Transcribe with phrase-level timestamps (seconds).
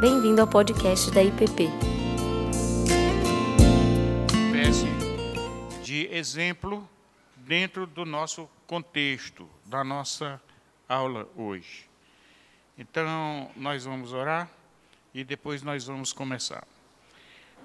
[0.00, 1.68] Bem-vindo ao podcast da IPP.
[4.46, 4.86] espécie
[5.82, 6.88] de exemplo
[7.36, 10.40] dentro do nosso contexto, da nossa
[10.88, 11.84] aula hoje.
[12.78, 14.48] Então, nós vamos orar
[15.12, 16.64] e depois nós vamos começar.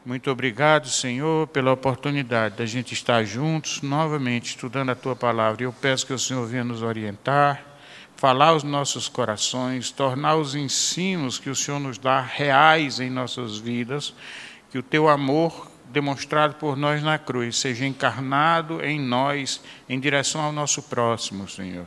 [0.05, 5.63] Muito obrigado, Senhor, pela oportunidade da gente estar juntos novamente estudando a tua palavra.
[5.63, 7.74] Eu peço que o Senhor venha nos orientar,
[8.15, 13.57] falar aos nossos corações, tornar os ensinos que o Senhor nos dá reais em nossas
[13.57, 14.13] vidas,
[14.71, 20.41] que o teu amor demonstrado por nós na cruz seja encarnado em nós em direção
[20.41, 21.85] ao nosso próximo, Senhor.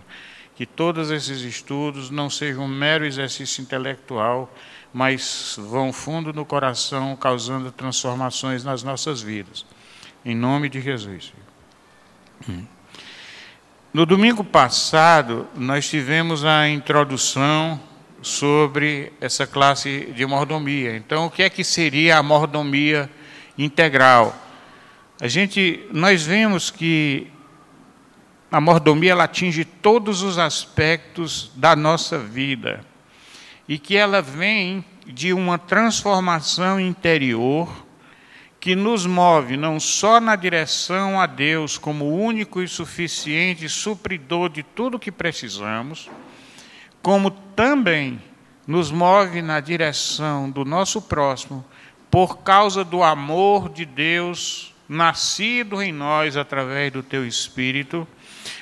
[0.55, 4.53] Que todos esses estudos não sejam um mero exercício intelectual,
[4.93, 9.65] mas vão fundo no coração, causando transformações nas nossas vidas.
[10.25, 11.33] Em nome de Jesus.
[12.49, 12.65] Hum.
[13.93, 17.81] No domingo passado, nós tivemos a introdução
[18.21, 20.95] sobre essa classe de mordomia.
[20.95, 23.11] Então, o que é que seria a mordomia
[23.57, 24.37] integral?
[25.19, 27.29] A gente, nós vemos que
[28.53, 32.85] a mordomia ela atinge todos os aspectos da nossa vida
[33.67, 37.88] e que ela vem de uma transformação interior
[38.69, 44.63] que nos move não só na direção a Deus como único e suficiente supridor de
[44.63, 46.11] tudo que precisamos,
[47.01, 48.21] como também
[48.67, 51.65] nos move na direção do nosso próximo
[52.11, 58.07] por causa do amor de Deus nascido em nós através do teu espírito,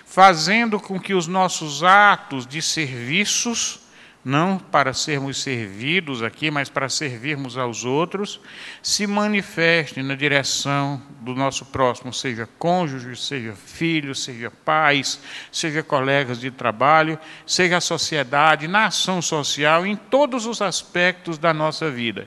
[0.05, 3.81] fazendo com que os nossos atos de serviços
[4.27, 8.41] não para sermos servidos aqui, mas para servirmos aos outros,
[8.83, 15.21] se manifestem na direção do nosso próximo, seja cônjuge, seja filho, seja pais,
[15.53, 17.17] seja colegas de trabalho,
[17.47, 22.27] seja a sociedade, na ação social, em todos os aspectos da nossa vida.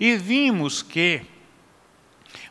[0.00, 1.20] E vimos que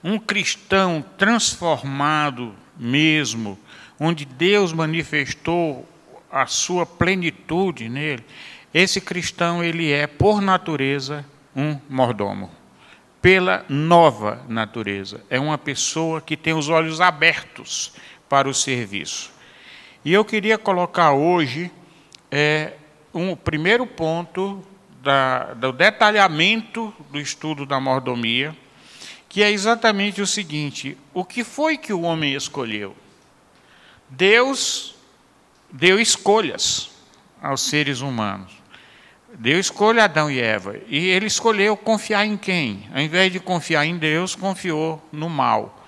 [0.03, 3.57] um cristão transformado mesmo,
[3.99, 5.89] onde Deus manifestou
[6.31, 8.23] a sua plenitude nele,
[8.75, 11.25] esse cristão, ele é, por natureza,
[11.55, 12.51] um mordomo.
[13.21, 15.23] Pela nova natureza.
[15.29, 17.93] É uma pessoa que tem os olhos abertos
[18.27, 19.31] para o serviço.
[20.03, 21.71] E eu queria colocar hoje
[22.29, 22.73] é,
[23.13, 24.61] um primeiro ponto
[25.01, 28.53] da, do detalhamento do estudo da mordomia,
[29.29, 32.93] que é exatamente o seguinte: o que foi que o homem escolheu?
[34.09, 34.95] Deus
[35.71, 36.91] deu escolhas
[37.41, 38.54] aos seres humanos.
[39.37, 40.77] Deus escolhe Adão e Eva.
[40.87, 42.87] E ele escolheu confiar em quem?
[42.93, 45.85] Ao invés de confiar em Deus, confiou no mal.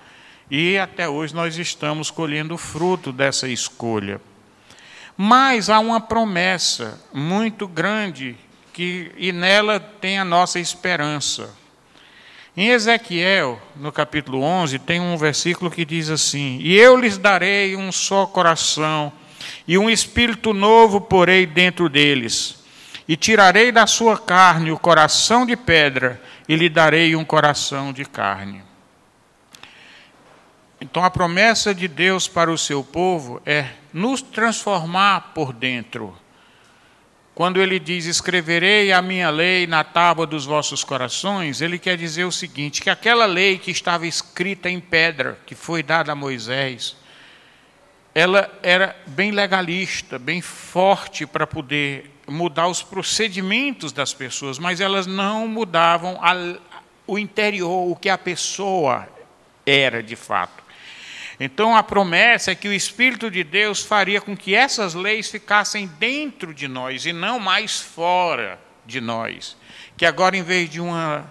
[0.50, 4.20] E até hoje nós estamos colhendo o fruto dessa escolha.
[5.16, 8.36] Mas há uma promessa muito grande
[8.72, 11.50] que, e nela tem a nossa esperança.
[12.56, 17.76] Em Ezequiel, no capítulo 11, tem um versículo que diz assim: E eu lhes darei
[17.76, 19.12] um só coração,
[19.66, 22.57] e um espírito novo porei dentro deles
[23.08, 28.04] e tirarei da sua carne o coração de pedra, e lhe darei um coração de
[28.04, 28.62] carne.
[30.80, 36.16] Então, a promessa de Deus para o seu povo é nos transformar por dentro.
[37.34, 42.24] Quando ele diz: Escreverei a minha lei na tábua dos vossos corações, ele quer dizer
[42.24, 46.96] o seguinte: que aquela lei que estava escrita em pedra, que foi dada a Moisés,
[48.14, 55.06] ela era bem legalista, bem forte para poder mudar os procedimentos das pessoas, mas elas
[55.06, 56.58] não mudavam a,
[57.06, 59.08] o interior, o que a pessoa
[59.64, 60.62] era de fato.
[61.40, 65.86] Então a promessa é que o Espírito de Deus faria com que essas leis ficassem
[65.98, 69.56] dentro de nós e não mais fora de nós.
[69.96, 71.30] Que agora, em vez de uma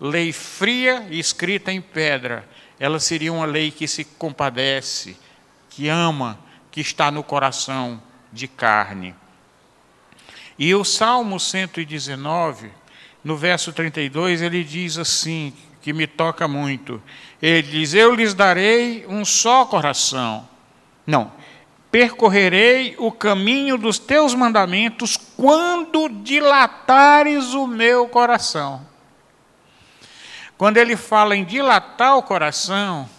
[0.00, 2.48] lei fria e escrita em pedra,
[2.80, 5.16] ela seria uma lei que se compadece,
[5.68, 6.38] que ama,
[6.70, 8.02] que está no coração
[8.32, 9.14] de carne.
[10.64, 12.70] E o Salmo 119,
[13.24, 17.02] no verso 32, ele diz assim, que me toca muito.
[17.42, 20.48] Ele diz: Eu lhes darei um só coração.
[21.04, 21.32] Não,
[21.90, 28.86] percorrerei o caminho dos teus mandamentos quando dilatares o meu coração.
[30.56, 33.10] Quando ele fala em dilatar o coração,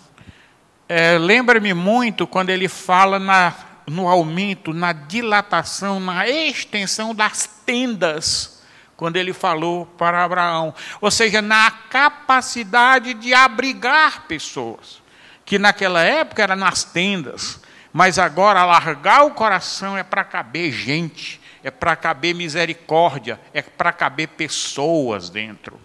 [0.88, 3.54] é, lembra-me muito quando ele fala na
[3.88, 8.62] no aumento, na dilatação, na extensão das tendas,
[8.95, 10.74] quando ele falou para Abraão.
[11.01, 15.01] Ou seja, na capacidade de abrigar pessoas,
[15.45, 17.59] que naquela época era nas tendas,
[17.91, 21.41] mas agora alargar o coração é para caber gente.
[21.63, 25.80] é para caber misericórdia, é para caber pessoas dentro.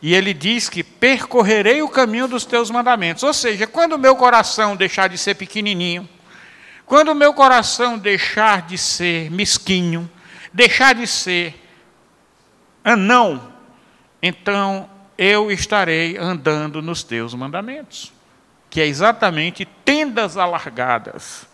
[0.00, 3.22] E ele diz que percorrerei o caminho dos teus mandamentos.
[3.22, 6.08] Ou seja, quando o meu coração deixar de ser pequenininho,
[6.86, 10.10] quando o meu coração deixar de ser mesquinho,
[10.52, 11.60] deixar de ser
[12.84, 13.52] anão,
[14.22, 18.12] então eu estarei andando nos teus mandamentos,
[18.68, 21.46] que é exatamente tendas alargadas.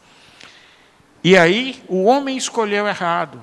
[1.22, 3.42] E aí o homem escolheu errado.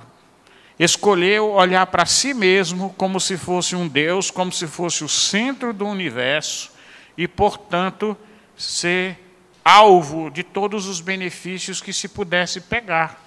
[0.80, 5.74] Escolheu olhar para si mesmo como se fosse um Deus, como se fosse o centro
[5.74, 6.72] do universo
[7.18, 8.16] e, portanto,
[8.56, 9.27] ser
[9.68, 13.22] alvo de todos os benefícios que se pudesse pegar.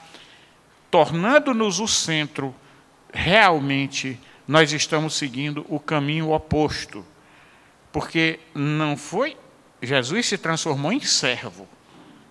[0.91, 2.55] Tornando-nos o centro,
[3.13, 7.05] realmente nós estamos seguindo o caminho oposto.
[7.93, 9.37] Porque não foi.
[9.83, 11.69] Jesus se transformou em servo.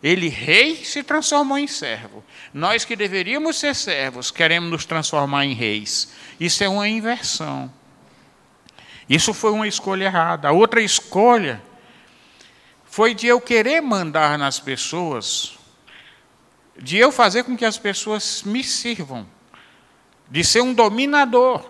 [0.02, 2.24] Ele, rei, se transformou em servo.
[2.52, 6.14] Nós que deveríamos ser servos, queremos nos transformar em reis.
[6.40, 7.72] Isso é uma inversão.
[9.08, 10.48] Isso foi uma escolha errada.
[10.48, 11.62] A outra escolha
[13.00, 15.58] foi de eu querer mandar nas pessoas,
[16.78, 19.26] de eu fazer com que as pessoas me sirvam,
[20.30, 21.64] de ser um dominador.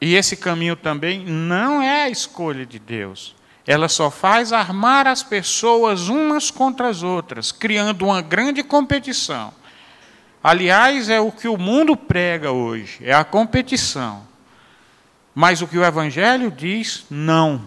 [0.00, 3.36] E esse caminho também não é a escolha de Deus
[3.66, 9.52] ela só faz armar as pessoas umas contra as outras, criando uma grande competição.
[10.42, 14.26] Aliás, é o que o mundo prega hoje, é a competição.
[15.34, 17.60] Mas o que o Evangelho diz, não,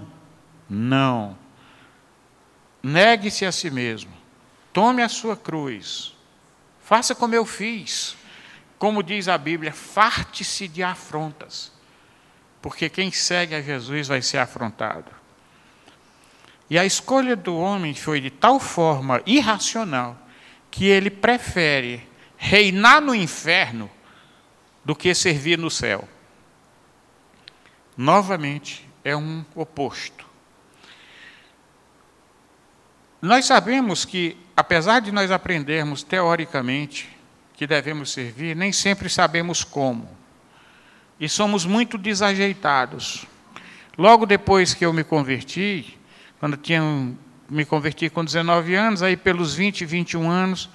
[0.68, 1.39] não.
[2.83, 4.12] Negue-se a si mesmo,
[4.74, 6.16] tome a sua cruz,
[6.81, 8.16] faça como eu fiz.
[8.81, 11.72] Como diz a Bíblia, farte-se de afrontas,
[12.63, 15.12] porque quem segue a Jesus vai ser afrontado.
[16.68, 20.18] E a escolha do homem foi de tal forma irracional
[20.72, 23.88] que ele prefere reinar no inferno
[24.83, 26.10] do que servir no céu.
[27.95, 30.31] Novamente, é um oposto.
[33.21, 37.07] Nós sabemos que, apesar de nós aprendermos teoricamente
[37.53, 40.09] que devemos servir, nem sempre sabemos como.
[41.19, 43.25] E somos muito desajeitados.
[43.95, 46.00] Logo depois que eu me converti,
[46.39, 46.81] quando tinha
[47.47, 50.68] me converti com 19 anos, aí pelos 20, 21 anos,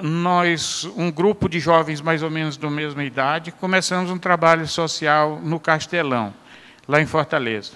[0.00, 5.38] nós, um grupo de jovens mais ou menos da mesma idade, começamos um trabalho social
[5.42, 6.32] no Castelão,
[6.88, 7.72] lá em Fortaleza.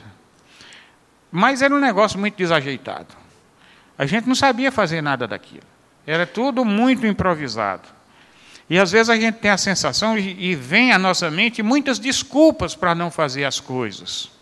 [1.30, 3.27] Mas era um negócio muito desajeitado.
[3.98, 5.66] A gente não sabia fazer nada daquilo.
[6.06, 7.88] Era tudo muito improvisado.
[8.70, 12.74] E às vezes a gente tem a sensação, e, vem à nossa mente muitas desculpas
[12.74, 14.38] para não fazer as coisas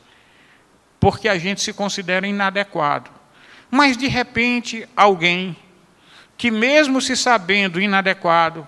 [1.07, 3.11] porque a gente se considera inadequado.
[3.71, 5.57] Mas, de repente, alguém
[6.37, 8.67] que, mesmo se sabendo inadequado,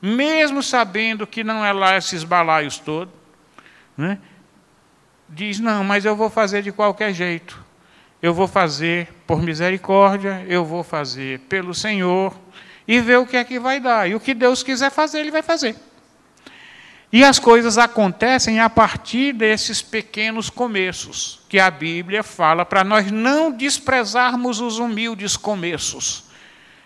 [0.00, 3.14] mesmo sabendo que não é lá esses balaios todos,
[3.96, 4.18] né,
[5.28, 7.62] diz: não, mas eu vou fazer de qualquer jeito.
[8.20, 12.34] Eu vou fazer por misericórdia, eu vou fazer pelo Senhor
[12.86, 14.08] e ver o que é que vai dar.
[14.08, 15.76] E o que Deus quiser fazer, Ele vai fazer.
[17.12, 23.10] E as coisas acontecem a partir desses pequenos começos, que a Bíblia fala para nós
[23.10, 26.24] não desprezarmos os humildes começos.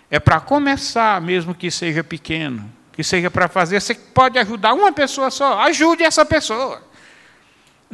[0.08, 3.80] É para começar, mesmo que seja pequeno, que seja para fazer.
[3.80, 6.91] Você pode ajudar uma pessoa só, ajude essa pessoa.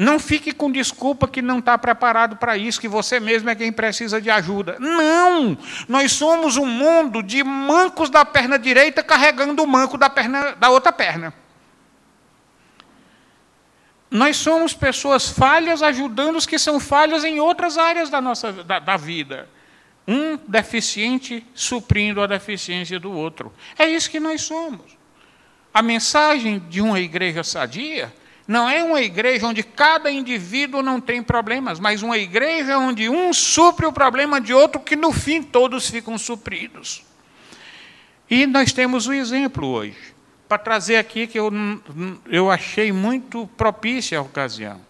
[0.01, 3.73] Não fique com desculpa que não está preparado para isso, que você mesmo é quem
[3.73, 4.77] precisa de ajuda.
[4.79, 5.59] Não!
[5.89, 10.71] Nós somos um mundo de mancos da perna direita carregando o manco da, perna, da
[10.71, 11.35] outra perna.
[14.09, 18.79] Nós somos pessoas falhas ajudando os que são falhas em outras áreas da nossa da,
[18.79, 19.49] da vida.
[20.07, 23.53] Um deficiente suprindo a deficiência do outro.
[23.77, 24.97] É isso que nós somos.
[25.75, 28.15] A mensagem de uma igreja sadia
[28.49, 33.31] não é uma igreja onde cada indivíduo não tem problemas, mas uma igreja onde um
[33.31, 37.05] supre o problema de outro, que no fim todos ficam supridos.
[38.31, 40.15] E nós temos o um exemplo hoje
[40.49, 41.53] para trazer aqui que eu,
[42.27, 44.81] eu achei muito propícia a ocasião.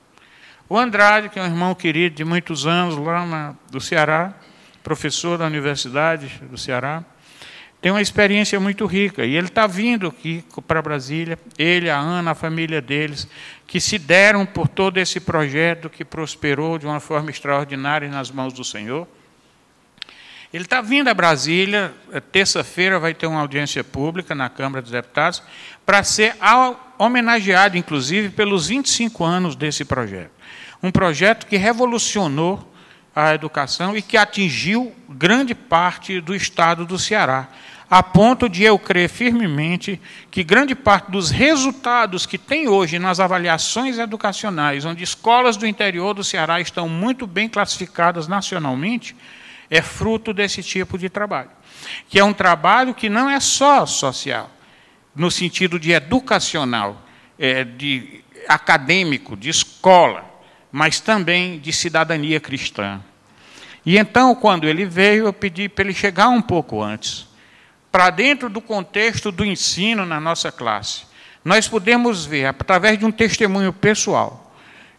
[0.68, 4.34] O Andrade, que é um irmão querido de muitos anos lá na, do Ceará,
[4.84, 7.02] professor da Universidade do Ceará,
[7.80, 9.24] tem uma experiência muito rica.
[9.24, 13.28] E ele está vindo aqui para Brasília, ele, a Ana, a família deles,
[13.66, 18.52] que se deram por todo esse projeto que prosperou de uma forma extraordinária nas mãos
[18.52, 19.06] do Senhor.
[20.52, 24.90] Ele está vindo a Brasília, é, terça-feira vai ter uma audiência pública na Câmara dos
[24.90, 25.42] Deputados,
[25.84, 26.34] para ser
[26.98, 30.30] homenageado, inclusive, pelos 25 anos desse projeto.
[30.82, 32.67] Um projeto que revolucionou
[33.26, 37.48] a educação e que atingiu grande parte do estado do Ceará.
[37.90, 39.98] a ponto de eu crer firmemente
[40.30, 46.12] que grande parte dos resultados que tem hoje nas avaliações educacionais, onde escolas do interior
[46.12, 49.16] do Ceará estão muito bem classificadas nacionalmente,
[49.70, 51.50] é fruto desse tipo de trabalho.
[52.10, 54.50] Que é um trabalho que não é só social,
[55.16, 57.02] no sentido de educacional,
[57.38, 60.28] é, de acadêmico, de escola,
[60.70, 63.00] mas também de cidadania cristã.
[63.84, 67.28] E então, quando ele veio, eu pedi para ele chegar um pouco antes
[67.90, 71.02] para dentro do contexto do ensino na nossa classe,
[71.44, 74.52] nós podemos ver, através de um testemunho pessoal,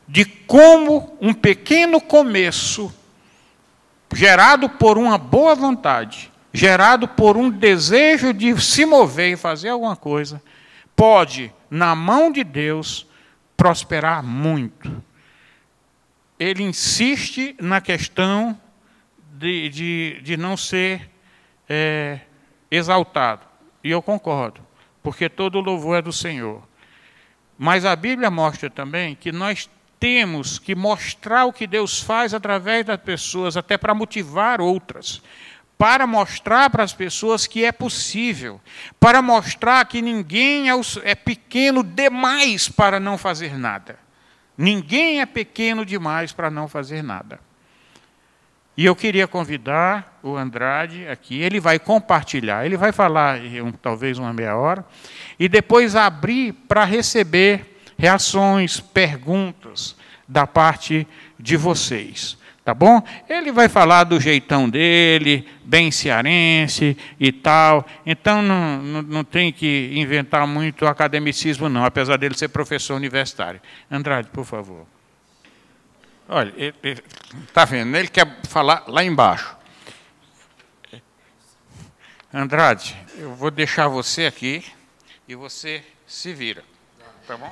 [0.07, 2.93] de como um pequeno começo,
[4.13, 9.95] gerado por uma boa vontade, gerado por um desejo de se mover e fazer alguma
[9.95, 10.41] coisa,
[10.95, 13.05] pode, na mão de Deus,
[13.55, 15.03] prosperar muito.
[16.39, 18.57] Ele insiste na questão
[19.39, 21.09] de, de, de não ser
[21.67, 22.19] é,
[22.69, 23.41] exaltado.
[23.81, 24.61] E eu concordo,
[25.01, 26.61] porque todo louvor é do Senhor.
[27.57, 32.85] Mas a Bíblia mostra também que nós temos que mostrar o que Deus faz através
[32.85, 35.21] das pessoas, até para motivar outras,
[35.77, 38.59] para mostrar para as pessoas que é possível,
[38.99, 43.97] para mostrar que ninguém é, é pequeno demais para não fazer nada.
[44.57, 47.39] Ninguém é pequeno demais para não fazer nada.
[48.79, 54.17] E eu queria convidar o Andrade aqui, ele vai compartilhar, ele vai falar um, talvez
[54.17, 54.85] uma meia hora,
[55.37, 61.05] e depois abrir para receber reações, perguntas da parte
[61.37, 62.37] de vocês.
[62.63, 63.03] Tá bom?
[63.27, 67.85] Ele vai falar do jeitão dele, bem cearense e tal.
[68.05, 73.59] Então não, não, não tem que inventar muito academicismo, não, apesar dele ser professor universitário.
[73.91, 74.87] Andrade, por favor.
[76.31, 76.53] Olha,
[77.47, 77.97] está vendo?
[77.97, 79.57] Ele quer falar lá embaixo.
[82.31, 84.63] Andrade, eu vou deixar você aqui
[85.27, 86.63] e você se vira.
[87.25, 87.51] Tá bom?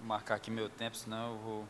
[0.00, 1.68] Vou marcar aqui meu tempo, senão eu vou.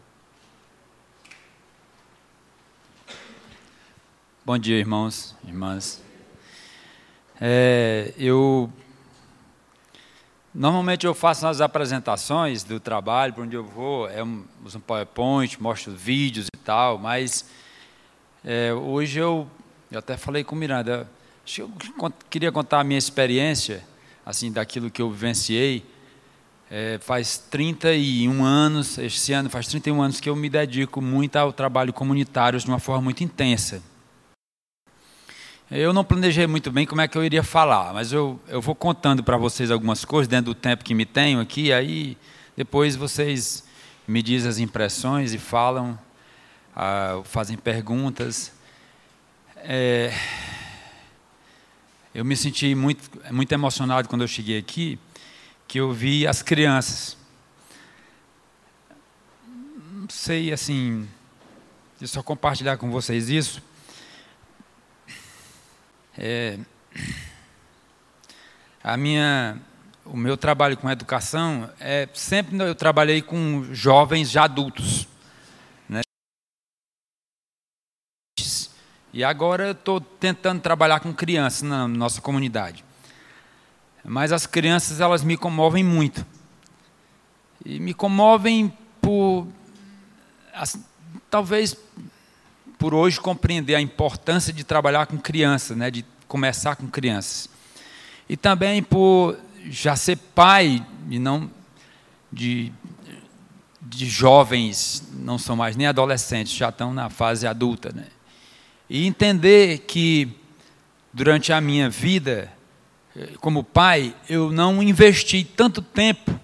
[4.42, 6.02] Bom dia, irmãos, irmãs.
[7.38, 8.72] É, eu
[10.52, 14.80] Normalmente eu faço nas apresentações do trabalho, para onde eu vou, é um, uso um
[14.80, 17.44] PowerPoint, mostro vídeos e tal, mas
[18.44, 19.48] é, hoje eu,
[19.92, 21.08] eu até falei com o Miranda,
[21.56, 21.70] eu
[22.28, 23.84] queria contar a minha experiência,
[24.26, 25.84] assim, daquilo que eu vivenciei.
[26.68, 31.52] É, faz 31 anos, esse ano faz 31 anos que eu me dedico muito ao
[31.52, 33.82] trabalho comunitário de uma forma muito intensa.
[35.72, 38.74] Eu não planejei muito bem como é que eu iria falar, mas eu, eu vou
[38.74, 42.18] contando para vocês algumas coisas dentro do tempo que me tenho aqui, aí
[42.56, 43.62] depois vocês
[44.04, 45.96] me dizem as impressões e falam,
[46.74, 48.52] ah, fazem perguntas.
[49.58, 50.12] É,
[52.12, 54.98] eu me senti muito, muito emocionado quando eu cheguei aqui,
[55.68, 57.16] que eu vi as crianças.
[59.92, 61.08] Não sei, assim,
[62.00, 63.69] eu só compartilhar com vocês isso
[66.22, 66.58] é,
[68.84, 69.58] a minha,
[70.04, 75.08] o meu trabalho com educação é sempre eu trabalhei com jovens já adultos,
[75.88, 76.02] né?
[79.14, 82.84] E agora estou tentando trabalhar com crianças na nossa comunidade.
[84.04, 86.26] Mas as crianças elas me comovem muito
[87.64, 89.46] e me comovem por
[91.30, 91.74] talvez
[92.80, 97.50] por hoje compreender a importância de trabalhar com crianças, né, de começar com crianças.
[98.26, 99.36] E também por
[99.68, 101.50] já ser pai e não
[102.32, 102.72] de,
[103.82, 107.92] de jovens, não são mais nem adolescentes, já estão na fase adulta.
[107.94, 108.06] Né?
[108.88, 110.34] E entender que
[111.12, 112.50] durante a minha vida,
[113.40, 116.40] como pai, eu não investi tanto tempo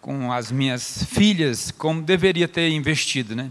[0.00, 3.50] com as minhas filhas como deveria ter investido, né?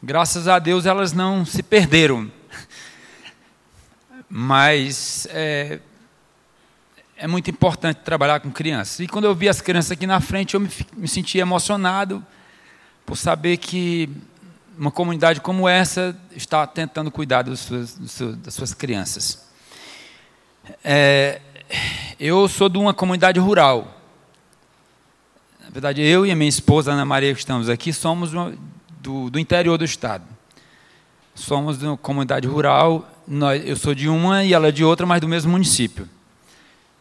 [0.00, 2.30] Graças a Deus elas não se perderam.
[4.30, 5.80] Mas é,
[7.16, 9.00] é muito importante trabalhar com crianças.
[9.00, 12.24] E quando eu vi as crianças aqui na frente, eu me, me senti emocionado
[13.04, 14.08] por saber que
[14.78, 17.98] uma comunidade como essa está tentando cuidar das suas,
[18.36, 19.48] das suas crianças.
[20.84, 21.40] É,
[22.20, 24.00] eu sou de uma comunidade rural.
[25.64, 28.54] Na verdade, eu e a minha esposa Ana Maria, que estamos aqui, somos uma,
[29.08, 30.24] do, do interior do estado.
[31.34, 35.06] Somos de uma comunidade rural, nós, eu sou de uma e ela é de outra,
[35.06, 36.06] mas do mesmo município.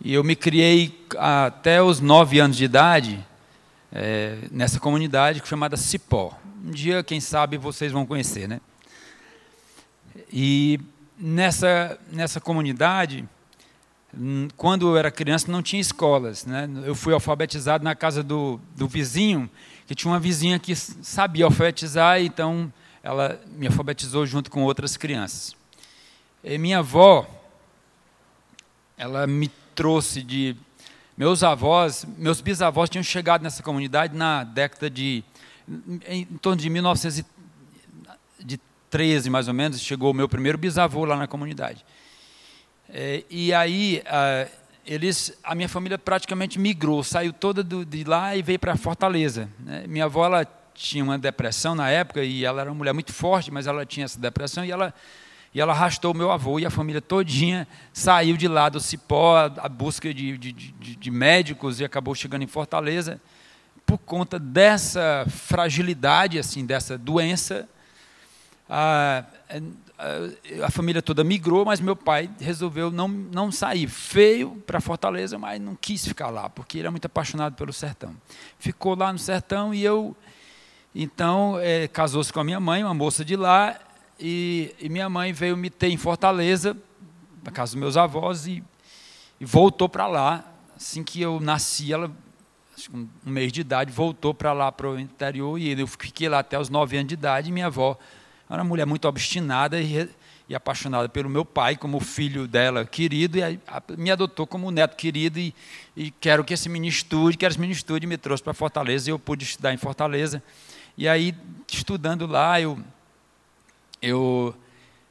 [0.02, 3.26] E eu me criei até os nove anos de idade
[3.92, 6.34] é, nessa comunidade chamada Cipó.
[6.66, 8.62] Um dia, quem sabe, vocês vão conhecer, né?
[10.32, 10.80] E
[11.20, 13.28] nessa, nessa comunidade,
[14.18, 16.46] hum, quando eu era criança, não tinha escolas.
[16.46, 16.70] Né?
[16.86, 19.50] Eu fui alfabetizado na casa do, do vizinho,
[19.88, 25.56] que tinha uma vizinha que sabia alfabetizar, então ela me alfabetizou junto com outras crianças.
[26.44, 27.26] E minha avó,
[28.98, 30.58] ela me trouxe de
[31.18, 35.24] meus avós, meus bisavós tinham chegado nessa comunidade na década de
[36.08, 41.86] em torno de 1913 mais ou menos, chegou o meu primeiro bisavô lá na comunidade.
[43.30, 44.04] E aí
[44.88, 49.50] eles, a minha família praticamente migrou, saiu toda do, de lá e veio para Fortaleza.
[49.60, 49.84] Né?
[49.86, 53.52] Minha avó ela tinha uma depressão na época e ela era uma mulher muito forte,
[53.52, 54.94] mas ela tinha essa depressão e ela
[55.54, 59.68] e ela arrastou meu avô e a família todinha saiu de lá do Cipó à
[59.68, 63.20] busca de, de, de, de médicos e acabou chegando em Fortaleza
[63.86, 67.68] por conta dessa fragilidade, assim, dessa doença,
[68.70, 69.24] a,
[69.98, 73.88] a, a, família toda migrou, mas meu pai resolveu não, não sair.
[73.88, 78.16] Veio para Fortaleza, mas não quis ficar lá, porque ele é muito apaixonado pelo sertão.
[78.60, 80.16] Ficou lá no sertão e eu,
[80.94, 83.80] então, é, casou-se com a minha mãe, uma moça de lá,
[84.20, 86.78] e, e, minha mãe veio me ter em Fortaleza,
[87.44, 88.64] na casa dos meus avós, e,
[89.40, 90.46] e voltou para lá.
[90.76, 92.12] Assim que eu nasci, ela
[92.94, 96.60] um mês de idade, voltou para lá, para o interior, e eu fiquei lá até
[96.60, 97.98] os nove anos de idade, e minha avó
[98.50, 100.10] era uma mulher muito obstinada e,
[100.48, 104.72] e apaixonada pelo meu pai, como filho dela querido, e a, a, me adotou como
[104.72, 105.54] neto querido, e,
[105.96, 108.54] e quero que esse menino estude, quero que esse menino estude, e me trouxe para
[108.54, 110.42] Fortaleza, e eu pude estudar em Fortaleza,
[110.98, 111.36] e aí,
[111.72, 112.80] estudando lá, eu,
[114.02, 114.56] eu,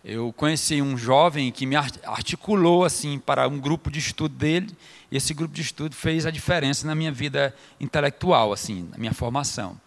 [0.03, 4.75] eu conheci um jovem que me articulou assim para um grupo de estudo dele,
[5.11, 9.13] e esse grupo de estudo fez a diferença na minha vida intelectual, assim, na minha
[9.13, 9.79] formação.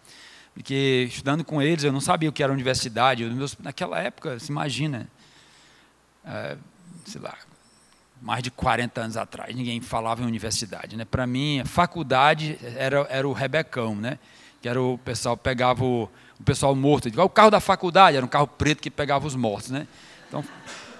[0.54, 3.24] Porque estudando com eles, eu não sabia o que era universidade.
[3.24, 5.08] Meus, naquela época, se imagina,
[6.24, 6.56] é,
[7.06, 7.34] sei lá,
[8.20, 10.96] mais de 40 anos atrás, ninguém falava em universidade.
[10.96, 11.04] Né?
[11.04, 14.18] Para mim, faculdade era, era o rebecão, né?
[14.60, 16.08] que era o pessoal pegava o,
[16.38, 17.08] o pessoal morto.
[17.08, 19.70] O carro da faculdade era um carro preto que pegava os mortos.
[19.70, 19.86] Né?
[20.28, 20.44] Então,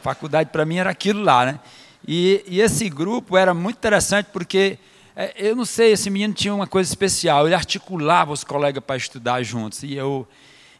[0.02, 1.44] faculdade para mim era aquilo lá.
[1.44, 1.60] Né?
[2.06, 4.78] E, e esse grupo era muito interessante porque,
[5.36, 9.42] eu não sei, esse menino tinha uma coisa especial, ele articulava os colegas para estudar
[9.42, 9.82] juntos.
[9.82, 10.26] E, eu,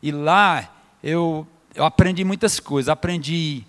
[0.02, 0.72] e lá
[1.02, 2.88] eu, eu aprendi muitas coisas.
[2.88, 3.64] Aprendi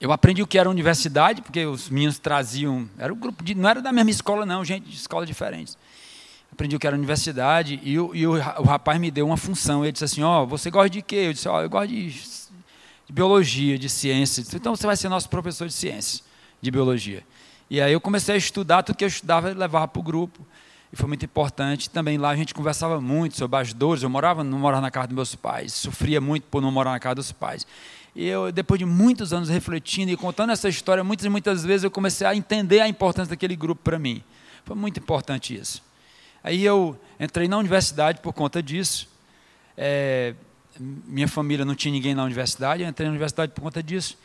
[0.00, 2.90] eu aprendi o que era universidade, porque os meninos traziam.
[2.98, 3.54] Era um grupo de.
[3.54, 5.78] Não era da mesma escola, não, gente, de escolas diferentes.
[6.52, 9.84] Aprendi o que era universidade e, o, e o, o rapaz me deu uma função.
[9.84, 11.16] Ele disse assim: Ó, oh, você gosta de quê?
[11.16, 12.10] Eu disse: Ó, oh, eu gosto de
[13.06, 14.42] de biologia, de ciência.
[14.54, 16.24] Então você vai ser nosso professor de ciência,
[16.60, 17.22] de biologia.
[17.72, 20.46] E aí eu comecei a estudar tudo que eu estudava e levava para o grupo.
[20.92, 21.88] E foi muito importante.
[21.88, 24.02] Também lá a gente conversava muito sobre as dores.
[24.02, 27.00] Eu morava, não morava na casa dos meus pais, sofria muito por não morar na
[27.00, 27.66] casa dos pais.
[28.14, 31.84] E eu, depois de muitos anos refletindo e contando essa história, muitas e muitas vezes
[31.84, 34.22] eu comecei a entender a importância daquele grupo para mim.
[34.66, 35.82] Foi muito importante isso.
[36.44, 39.08] Aí eu entrei na universidade por conta disso.
[39.78, 40.34] É,
[40.78, 44.18] minha família não tinha ninguém na universidade, eu entrei na universidade por conta disso.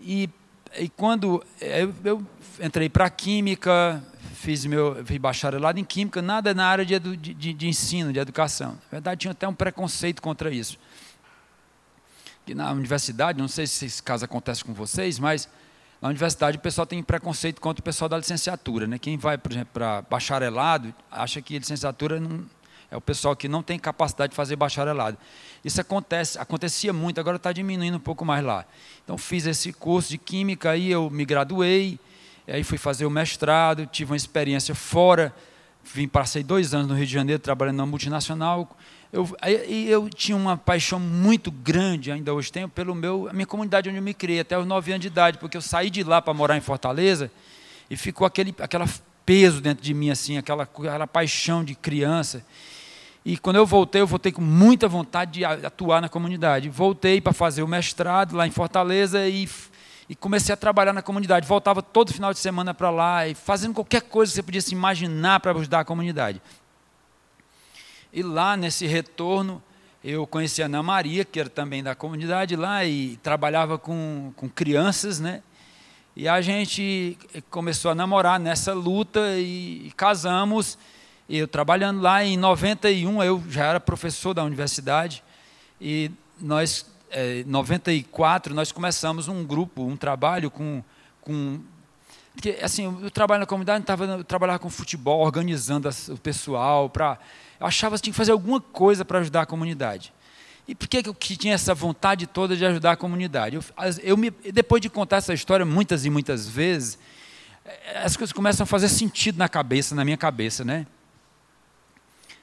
[0.00, 0.30] E,
[0.78, 2.26] e quando eu, eu
[2.60, 4.02] entrei para Química,
[4.34, 8.72] fiz meu fiz bacharelado em Química, nada na área de, de, de, ensino, de educação.
[8.72, 10.78] Na verdade, tinha até um preconceito contra isso.
[12.46, 15.48] E na universidade, não sei se esse caso acontece com vocês, mas
[16.00, 18.86] na universidade o pessoal tem preconceito contra o pessoal da licenciatura.
[18.86, 18.98] Né?
[18.98, 22.44] Quem vai, por exemplo, para bacharelado, acha que licenciatura não,
[22.90, 25.16] é o pessoal que não tem capacidade de fazer bacharelado.
[25.64, 28.66] Isso acontece, acontecia muito, agora está diminuindo um pouco mais lá.
[29.02, 31.98] Então fiz esse curso de química, aí eu me graduei,
[32.52, 35.34] aí fui fazer o mestrado, tive uma experiência fora,
[35.82, 38.76] vim passei dois anos no Rio de Janeiro trabalhando na multinacional.
[39.12, 43.46] Eu, aí, eu tinha uma paixão muito grande, ainda hoje tenho, pelo meu, a minha
[43.46, 46.02] comunidade onde eu me criei, até os nove anos de idade, porque eu saí de
[46.02, 47.30] lá para morar em Fortaleza
[47.88, 48.86] e ficou aquele aquela
[49.24, 52.44] peso dentro de mim, assim, aquela, aquela paixão de criança.
[53.24, 56.68] E quando eu voltei, eu voltei com muita vontade de atuar na comunidade.
[56.68, 59.48] Voltei para fazer o mestrado lá em Fortaleza e,
[60.08, 61.46] e, comecei a trabalhar na comunidade.
[61.46, 64.72] Voltava todo final de semana para lá e fazendo qualquer coisa que você podia se
[64.72, 66.40] imaginar para ajudar a comunidade.
[68.12, 69.62] E lá, nesse retorno,
[70.02, 74.48] eu conheci a Ana Maria, que era também da comunidade lá, e trabalhava com, com
[74.48, 75.42] crianças, né?
[76.16, 77.18] E a gente
[77.50, 80.78] começou a namorar nessa luta e, e casamos
[81.28, 85.24] eu trabalhando lá em 91, eu já era professor da universidade
[85.80, 90.82] e nós, é, 94, nós começamos um grupo, um trabalho com,
[91.20, 91.60] com
[92.34, 97.16] Porque, assim, eu trabalho na comunidade, eu, eu trabalhava com futebol, organizando o pessoal, pra,
[97.60, 100.12] eu achava que tinha que fazer alguma coisa para ajudar a comunidade.
[100.66, 103.56] E por que eu tinha essa vontade toda de ajudar a comunidade?
[103.56, 103.64] Eu,
[104.02, 106.98] eu me, depois de contar essa história muitas e muitas vezes,
[107.64, 110.86] eh, as coisas começam a fazer sentido na cabeça, na minha cabeça, né?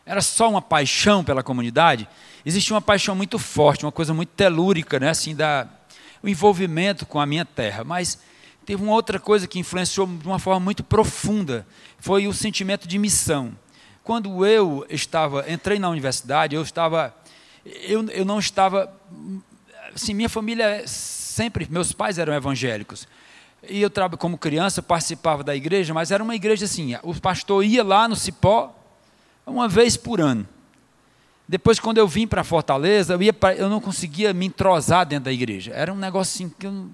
[0.06, 2.08] Era só uma paixão pela comunidade.
[2.46, 5.10] Existia uma paixão muito forte, uma coisa muito telúrica, né?
[5.10, 5.68] Assim, da,
[6.24, 7.84] o envolvimento com a minha terra.
[7.84, 8.20] Mas
[8.66, 11.66] teve uma outra coisa que influenciou de uma forma muito profunda,
[12.00, 13.58] foi o sentimento de missão.
[14.04, 17.14] Quando eu estava, entrei na universidade, eu estava,
[17.66, 18.92] eu, eu não estava,
[19.94, 23.08] assim, minha família sempre, meus pais eram evangélicos.
[23.70, 27.84] E eu, como criança, participava da igreja, mas era uma igreja assim, o pastor ia
[27.84, 28.76] lá no Cipó,
[29.46, 30.48] uma vez por ano.
[31.48, 35.26] Depois, quando eu vim para Fortaleza, eu, ia pra, eu não conseguia me entrosar dentro
[35.26, 35.72] da igreja.
[35.74, 36.90] Era um negócio assim que eu,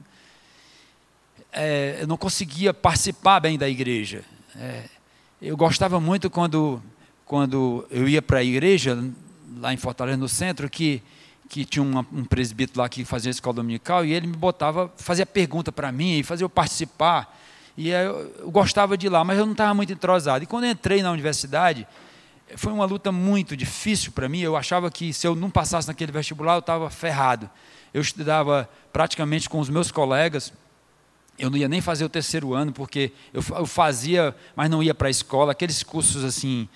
[1.51, 4.23] é, eu não conseguia participar bem da igreja.
[4.55, 4.83] É,
[5.41, 6.81] eu gostava muito quando
[7.27, 8.97] quando eu ia para a igreja,
[9.59, 11.03] lá em Fortaleza, no centro, que,
[11.49, 15.25] que tinha uma, um presbítero lá que fazia escola dominical, e ele me botava, fazia
[15.25, 17.37] pergunta para mim, e fazia eu participar.
[17.77, 20.43] E eu, eu gostava de ir lá, mas eu não estava muito entrosado.
[20.43, 21.85] E quando entrei na universidade,
[22.55, 24.39] foi uma luta muito difícil para mim.
[24.39, 27.49] Eu achava que se eu não passasse naquele vestibular, eu estava ferrado.
[27.93, 30.53] Eu estudava praticamente com os meus colegas.
[31.37, 35.07] Eu não ia nem fazer o terceiro ano, porque eu, fazia, mas não ia para
[35.07, 35.51] a escola.
[35.51, 36.67] Aqueles cursos assim,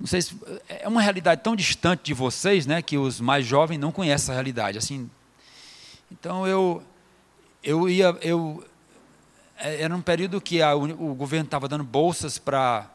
[0.00, 0.36] não sei se,
[0.68, 4.32] é uma realidade tão distante de vocês, né, que os mais jovens não conhecem essa
[4.32, 4.78] realidade.
[4.78, 5.08] Assim,
[6.10, 6.82] então eu
[7.62, 8.64] eu ia eu
[9.56, 12.90] é, era um período que a, o governo estava dando bolsas para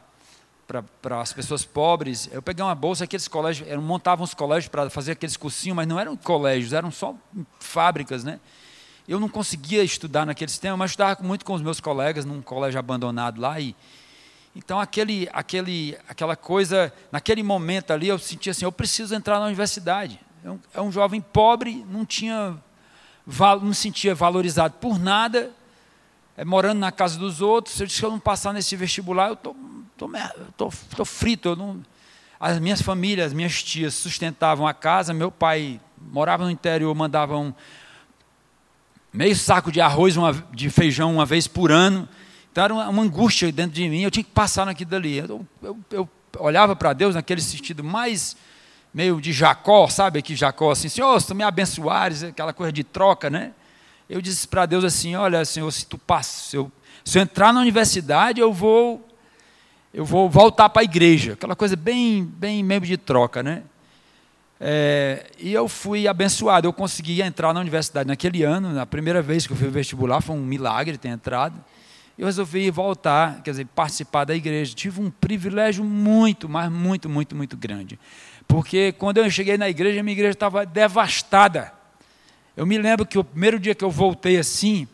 [1.02, 2.28] para as pessoas pobres.
[2.32, 5.86] Eu peguei uma bolsa, aqueles colégios, eram, montavam os colégios para fazer aqueles cursinhos, mas
[5.86, 7.14] não eram colégios, eram só
[7.58, 8.38] fábricas, né?
[9.08, 12.78] Eu não conseguia estudar naquele sistema, mas estudava muito com os meus colegas num colégio
[12.78, 13.74] abandonado lá e
[14.54, 19.46] então, aquele, aquele, aquela coisa, naquele momento ali, eu senti assim: eu preciso entrar na
[19.46, 20.20] universidade.
[20.74, 22.56] É um, um jovem pobre, não tinha,
[23.62, 25.52] não sentia valorizado por nada,
[26.36, 27.78] é, morando na casa dos outros.
[27.78, 29.36] Eu disse que eu não passar nesse vestibular, eu
[30.00, 30.08] tô,
[30.56, 31.50] tô, tô, tô frito.
[31.50, 31.82] Eu não,
[32.38, 37.36] as minhas famílias, as minhas tias sustentavam a casa, meu pai morava no interior, mandava
[37.36, 37.52] um
[39.12, 42.08] meio saco de arroz, uma, de feijão uma vez por ano.
[42.50, 45.18] Então era uma, uma, angústia dentro de mim, eu tinha que passar naquilo dali.
[45.18, 46.08] Eu, eu, eu
[46.38, 48.36] olhava para Deus naquele sentido mais
[48.92, 50.22] meio de Jacó, sabe?
[50.22, 53.52] Que Jacó assim, Senhor, se tu me abençoares, aquela coisa de troca, né?
[54.08, 56.72] Eu disse para Deus assim, olha, Senhor, se tu passa, se eu,
[57.04, 59.09] se eu entrar na universidade, eu vou
[59.92, 63.62] eu vou voltar para a igreja, aquela coisa bem, bem meio de troca, né?
[64.60, 69.46] É, e eu fui abençoado, eu consegui entrar na universidade naquele ano, na primeira vez
[69.46, 71.54] que eu fui vestibular, foi um milagre ter entrado
[72.20, 74.74] eu resolvi voltar, quer dizer, participar da igreja.
[74.74, 77.98] Tive um privilégio muito, mas muito, muito, muito grande.
[78.46, 81.72] Porque quando eu cheguei na igreja, minha igreja estava devastada.
[82.54, 84.86] Eu me lembro que o primeiro dia que eu voltei assim,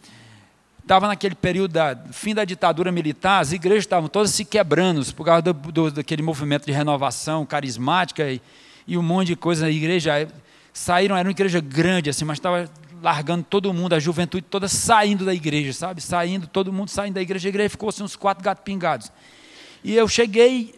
[0.87, 5.27] estava naquele período da fim da ditadura militar, as igrejas estavam todas se quebrando por
[5.27, 8.41] causa do, do, daquele movimento de renovação carismática e,
[8.87, 9.67] e um monte de coisa.
[9.67, 10.29] A igreja
[10.73, 12.71] saíram, era uma igreja grande assim, mas estava
[13.03, 16.01] largando todo mundo, a juventude toda saindo da igreja, sabe?
[16.01, 17.49] Saindo, todo mundo saindo da igreja.
[17.49, 19.11] A igreja ficou assim, uns quatro gatos pingados.
[19.83, 20.73] E eu cheguei,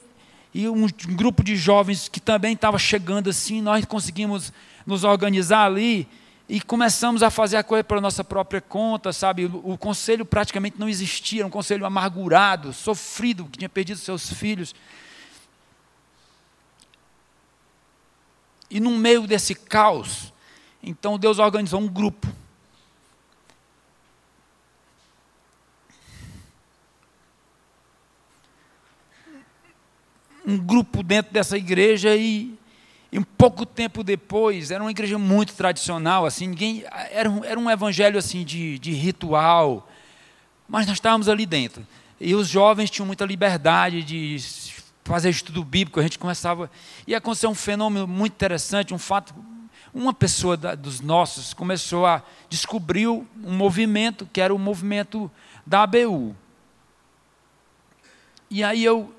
[0.54, 4.54] e um, um grupo de jovens que também estava chegando assim, nós conseguimos
[4.86, 6.08] nos organizar ali
[6.48, 9.44] e começamos a fazer a coisa pela nossa própria conta, sabe?
[9.44, 14.32] O, o conselho praticamente não existia, era um conselho amargurado, sofrido, que tinha perdido seus
[14.32, 14.74] filhos.
[18.70, 20.32] E no meio desse caos,
[20.82, 22.26] então Deus organizou um grupo.
[30.46, 32.57] Um grupo dentro dessa igreja e,
[33.10, 37.58] e um pouco tempo depois, era uma igreja muito tradicional, assim, ninguém, era, um, era
[37.58, 39.88] um evangelho assim de, de ritual,
[40.68, 41.86] mas nós estávamos ali dentro.
[42.20, 44.36] E os jovens tinham muita liberdade de
[45.04, 46.70] fazer estudo bíblico, a gente começava.
[47.06, 49.34] E aconteceu um fenômeno muito interessante, um fato
[49.94, 55.30] uma pessoa da, dos nossos começou a descobrir um movimento que era o movimento
[55.66, 56.36] da ABU.
[58.50, 59.14] E aí eu,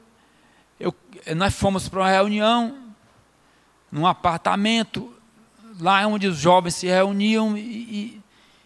[0.79, 0.93] eu
[1.35, 2.88] nós fomos para uma reunião
[3.91, 5.13] num apartamento
[5.79, 8.21] lá onde os jovens se reuniam e,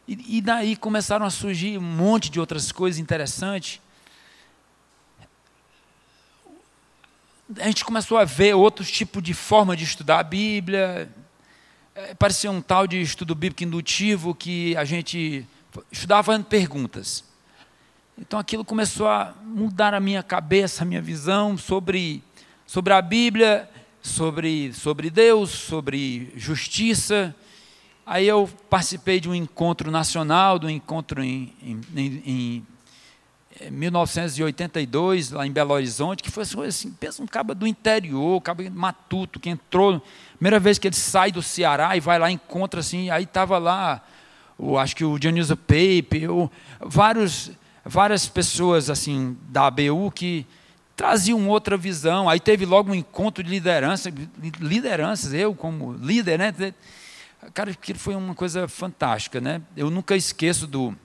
[0.08, 3.80] e, e daí começaram a surgir um monte de outras coisas interessantes.
[7.60, 11.10] A gente começou a ver outros tipos de forma de estudar a Bíblia,
[11.96, 15.48] é, parecia um tal de estudo bíblico indutivo que a gente
[15.92, 17.24] estudava fazendo perguntas.
[18.18, 22.24] Então aquilo começou a mudar a minha cabeça, a minha visão sobre,
[22.66, 23.70] sobre a Bíblia,
[24.04, 27.34] sobre, sobre Deus, sobre justiça.
[28.06, 32.68] Aí eu participei de um encontro nacional, do um encontro em, em, em,
[33.62, 38.42] em 1982, lá em Belo Horizonte, que foi assim, pensa um cabo do interior, um
[38.42, 40.04] cabo matuto, que entrou,
[40.36, 44.06] primeira vez que ele sai do Ceará e vai lá, encontra assim, aí estava lá,
[44.58, 47.52] o, acho que o Dionísio Pape, o, vários
[47.86, 50.46] várias pessoas assim da ABU que
[50.96, 52.30] traziam outra visão.
[52.30, 54.14] Aí teve logo um encontro de liderança,
[54.60, 56.74] lideranças, eu como líder, né?
[57.54, 59.62] Cara, aquilo foi uma coisa fantástica, né?
[59.76, 60.96] Eu nunca esqueço do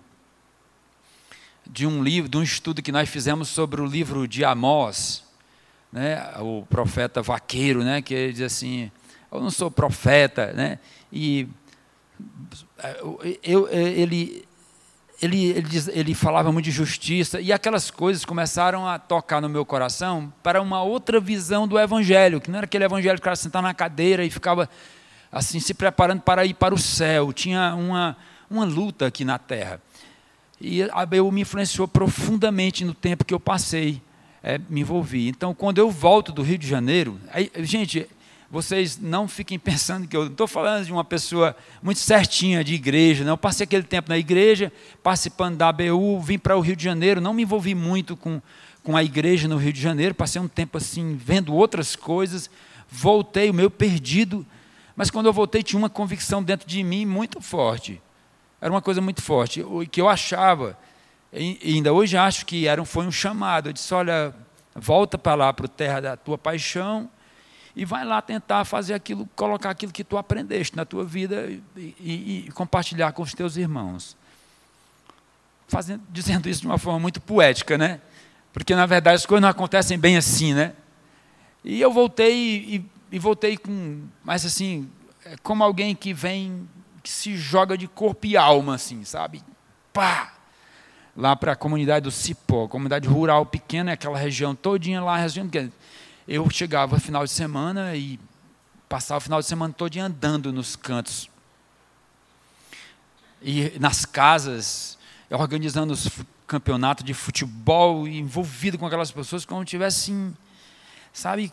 [1.70, 5.24] de um livro, de um estudo que nós fizemos sobre o livro de Amós,
[5.92, 6.32] né?
[6.38, 8.00] O profeta vaqueiro, né?
[8.00, 8.90] Que diz assim:
[9.30, 10.78] eu não sou profeta, né?
[11.12, 11.48] E
[13.42, 14.47] eu, ele
[15.20, 19.48] ele, ele, diz, ele falava muito de justiça, e aquelas coisas começaram a tocar no
[19.48, 23.24] meu coração para uma outra visão do Evangelho, que não era aquele Evangelho que o
[23.24, 24.68] cara sentava na cadeira e ficava
[25.30, 28.16] assim se preparando para ir para o céu, tinha uma,
[28.48, 29.80] uma luta aqui na terra.
[30.60, 34.00] E a BU me influenciou profundamente no tempo que eu passei,
[34.42, 35.28] é, me envolvi.
[35.28, 38.08] Então, quando eu volto do Rio de Janeiro, aí, gente,
[38.50, 42.74] vocês não fiquem pensando que eu não estou falando de uma pessoa muito certinha de
[42.74, 43.32] igreja, não.
[43.32, 47.20] Eu passei aquele tempo na igreja, participando da ABU, vim para o Rio de Janeiro,
[47.20, 48.40] não me envolvi muito com,
[48.82, 52.50] com a igreja no Rio de Janeiro, passei um tempo assim, vendo outras coisas,
[52.90, 54.46] voltei, o meu perdido,
[54.96, 58.00] mas quando eu voltei tinha uma convicção dentro de mim muito forte.
[58.60, 60.76] Era uma coisa muito forte, que eu achava,
[61.32, 63.68] e ainda hoje acho que era, foi um chamado.
[63.68, 64.34] Eu disse: olha,
[64.74, 67.08] volta para lá, para o terra da tua paixão,
[67.78, 71.94] e vai lá tentar fazer aquilo, colocar aquilo que tu aprendeste na tua vida e,
[72.00, 74.16] e, e compartilhar com os teus irmãos.
[75.68, 78.00] Fazendo, dizendo isso de uma forma muito poética, né?
[78.52, 80.72] Porque na verdade as coisas não acontecem bem assim, né?
[81.62, 84.90] E eu voltei e, e voltei com, mas assim,
[85.24, 86.68] é como alguém que vem,
[87.00, 89.40] que se joga de corpo e alma, assim, sabe?
[89.92, 90.32] Pá!
[91.16, 95.48] Lá para a comunidade do Cipó, comunidade rural pequena, aquela região todinha lá, região
[96.28, 98.20] eu chegava final de semana e
[98.86, 101.30] passava o final de semana todo andando nos cantos.
[103.40, 104.98] E nas casas,
[105.30, 106.06] organizando os
[106.46, 110.12] campeonatos de futebol, envolvido com aquelas pessoas como tivesse,
[111.14, 111.50] sabe,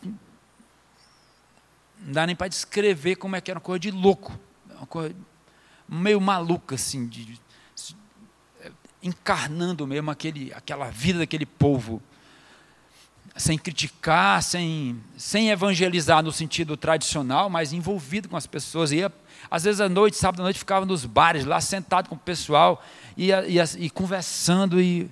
[1.98, 4.38] não dá nem para descrever como é que era uma coisa de louco,
[4.76, 5.14] uma coisa
[5.88, 7.40] meio maluca, assim, de, de,
[9.02, 12.02] encarnando mesmo aquele, aquela vida daquele povo
[13.36, 18.92] sem criticar, sem, sem evangelizar no sentido tradicional, mas envolvido com as pessoas.
[18.92, 19.12] Ia,
[19.50, 22.82] às vezes à noite, sábado à noite, ficava nos bares, lá sentado com o pessoal,
[23.16, 24.80] ia, ia, e conversando.
[24.80, 25.10] E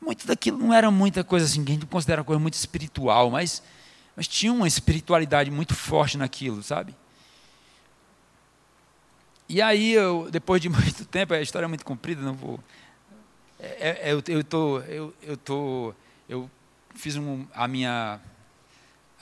[0.00, 3.62] muito daquilo não era muita coisa assim, ninguém considera coisa muito espiritual, mas,
[4.14, 6.94] mas tinha uma espiritualidade muito forte naquilo, sabe?
[9.48, 12.60] E aí, eu, depois de muito tempo, a história é muito comprida, não vou.
[13.58, 15.94] É, é, eu, eu, tô, eu, eu, tô,
[16.28, 16.50] eu
[16.96, 18.20] fiz um, a minha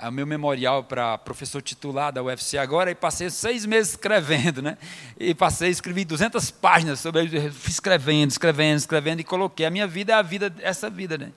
[0.00, 4.76] o meu memorial para professor titular da UFC agora e passei seis meses escrevendo, né?
[5.18, 7.22] E passei, escrevi 200 páginas sobre,
[7.68, 9.64] escrevendo, escrevendo, escrevendo e coloquei.
[9.64, 11.32] A minha vida é a vida, essa vida, né?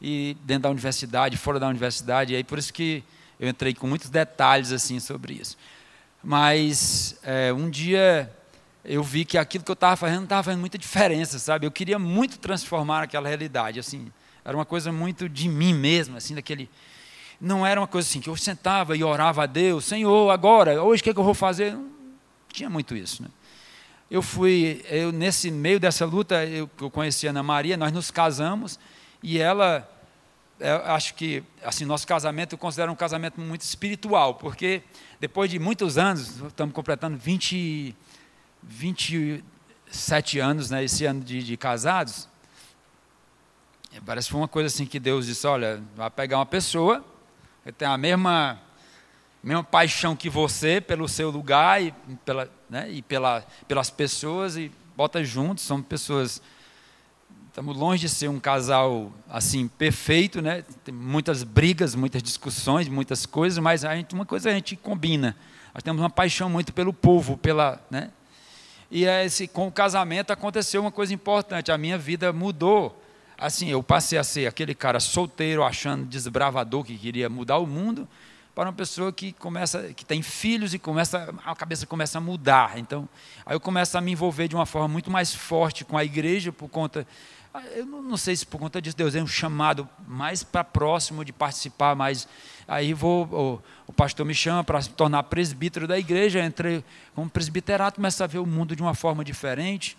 [0.00, 3.04] E dentro da universidade, fora da universidade, e aí por isso que
[3.38, 5.56] eu entrei com muitos detalhes assim sobre isso.
[6.22, 8.30] Mas é, um dia
[8.84, 11.66] eu vi que aquilo que eu estava fazendo estava fazendo muita diferença, sabe?
[11.66, 14.10] Eu queria muito transformar aquela realidade, assim.
[14.44, 16.68] Era uma coisa muito de mim mesmo, assim, daquele.
[17.40, 21.00] Não era uma coisa assim que eu sentava e orava a Deus, Senhor, agora, hoje
[21.00, 21.72] o que, é que eu vou fazer?
[21.72, 21.90] Não
[22.52, 23.28] tinha muito isso, né?
[24.10, 28.10] Eu fui, eu nesse meio dessa luta, eu, eu conheci a Ana Maria, nós nos
[28.10, 28.78] casamos
[29.22, 29.88] e ela,
[30.58, 34.82] eu acho que, assim, nosso casamento eu considero um casamento muito espiritual, porque
[35.20, 37.94] depois de muitos anos, estamos completando 20,
[38.62, 42.28] 27 anos, né, esse ano de, de casados,
[44.06, 47.04] Parece que foi uma coisa assim que Deus disse: olha, vai pegar uma pessoa
[47.64, 48.60] que tem a mesma,
[49.42, 51.92] mesma paixão que você pelo seu lugar e,
[52.24, 55.64] pela, né, e pela, pelas pessoas e bota juntos.
[55.64, 56.40] São pessoas.
[57.48, 60.62] Estamos longe de ser um casal assim perfeito, né?
[60.84, 65.36] Tem muitas brigas, muitas discussões, muitas coisas, mas a gente, uma coisa a gente combina.
[65.74, 68.12] Nós temos uma paixão muito pelo povo, pela, né?
[68.88, 71.72] E esse, com o casamento aconteceu uma coisa importante.
[71.72, 73.00] A minha vida mudou
[73.40, 78.06] assim, eu passei a ser aquele cara solteiro, achando desbravador que queria mudar o mundo,
[78.54, 82.78] para uma pessoa que começa, que tem filhos e começa, a cabeça começa a mudar.
[82.78, 83.08] Então,
[83.46, 86.52] aí eu começo a me envolver de uma forma muito mais forte com a igreja
[86.52, 87.06] por conta
[87.52, 91.24] ah, eu não sei se por conta disso Deus é um chamado mais para próximo
[91.24, 92.28] de participar mais.
[92.66, 97.28] Aí vou, o, o pastor me chama para se tornar presbítero da igreja, entrei como
[97.28, 99.98] presbiterato, começo a ver o mundo de uma forma diferente.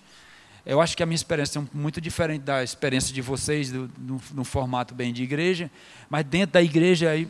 [0.66, 4.22] Eu acho que a minha experiência é muito diferente da experiência de vocês, do, do,
[4.34, 5.72] no formato bem de igreja,
[6.10, 7.28] mas dentro da igreja aí,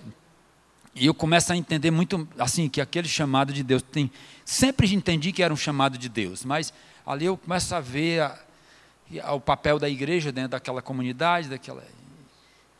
[0.95, 4.11] eu começo a entender muito assim que aquele chamado de Deus tem
[4.43, 6.73] sempre entendi que era um chamado de Deus, mas
[7.05, 11.83] ali eu começo a ver a, o papel da igreja dentro daquela comunidade, daquela.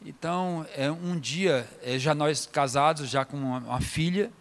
[0.06, 4.32] Então, é, um dia, é, já nós casados, já com uma, uma filha,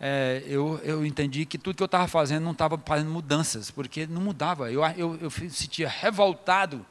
[0.00, 4.06] é, eu, eu entendi que tudo que eu estava fazendo não estava fazendo mudanças, porque
[4.06, 4.70] não mudava.
[4.70, 6.84] Eu, eu, eu sentia revoltado.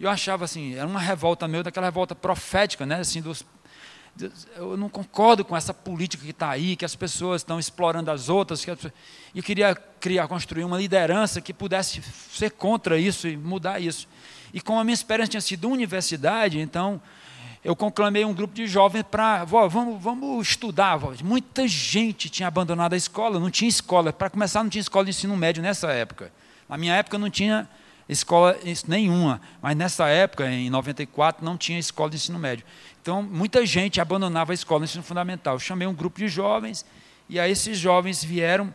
[0.00, 2.96] Eu achava assim, era uma revolta meio daquela revolta profética, né?
[2.96, 3.44] Assim, dos,
[4.56, 8.28] eu não concordo com essa política que está aí, que as pessoas estão explorando as
[8.28, 8.64] outras.
[8.64, 8.78] Que as,
[9.34, 14.08] eu queria criar, construir uma liderança que pudesse ser contra isso e mudar isso.
[14.52, 17.00] E como a minha experiência tinha sido universidade, então
[17.64, 20.96] eu conclamei um grupo de jovens para, vamos, vamos estudar.
[20.96, 21.12] Vó.
[21.22, 24.12] Muita gente tinha abandonado a escola, não tinha escola.
[24.12, 26.32] Para começar, não tinha escola de ensino médio nessa época.
[26.68, 27.68] Na minha época não tinha
[28.08, 32.66] escola nenhuma, mas nessa época, em 94, não tinha escola de ensino médio.
[33.00, 35.54] Então, muita gente abandonava a escola no ensino fundamental.
[35.54, 36.84] Eu chamei um grupo de jovens,
[37.28, 38.74] e aí esses jovens vieram.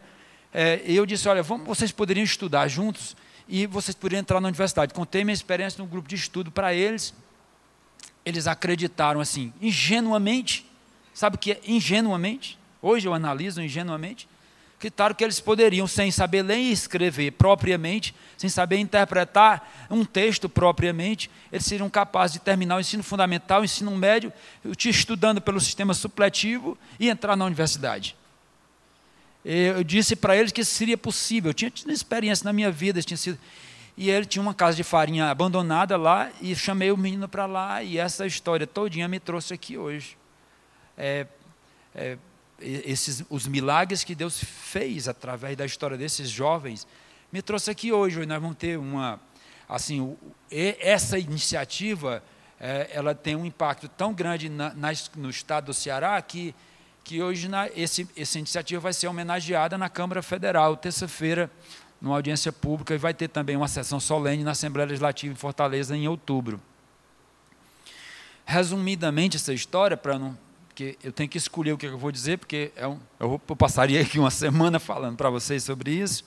[0.53, 3.17] É, eu disse: Olha, vamos, vocês poderiam estudar juntos
[3.49, 4.93] e vocês poderiam entrar na universidade.
[4.93, 7.13] Contei minha experiência no grupo de estudo para eles.
[8.27, 10.65] Eles acreditaram assim, ingenuamente.
[11.13, 12.57] Sabe o que é ingenuamente?
[12.81, 14.27] Hoje eu analiso ingenuamente
[14.77, 20.47] acreditaram que eles poderiam, sem saber ler e escrever propriamente, sem saber interpretar um texto
[20.47, 24.31] propriamente, eles seriam capazes de terminar o ensino fundamental, o ensino médio,
[24.85, 28.15] estudando pelo sistema supletivo e entrar na universidade.
[29.43, 31.49] Eu disse para eles que seria possível.
[31.49, 33.39] Eu tinha tido experiência na minha vida, tinha sido
[33.97, 37.81] e ele tinha uma casa de farinha abandonada lá e chamei o menino para lá
[37.81, 40.15] e essa história todinha me trouxe aqui hoje.
[40.95, 41.25] É,
[41.95, 42.17] é,
[42.59, 46.87] esses, os milagres que Deus fez através da história desses jovens,
[47.31, 48.23] me trouxe aqui hoje.
[48.25, 49.19] Nós vamos ter uma.
[49.67, 50.15] Assim,
[50.49, 52.23] essa iniciativa,
[52.59, 56.55] é, ela tem um impacto tão grande na, na, no estado do Ceará que,
[57.03, 61.51] que hoje na, esse, essa iniciativa vai ser homenageada na Câmara Federal, terça-feira,
[62.01, 65.95] numa audiência pública, e vai ter também uma sessão solene na Assembleia Legislativa em Fortaleza
[65.95, 66.61] em outubro.
[68.45, 70.37] Resumidamente, essa história, para não
[70.77, 73.99] porque eu tenho que escolher o que eu vou dizer, porque é eu, eu passaria
[73.99, 76.23] aqui uma semana falando para vocês sobre isso.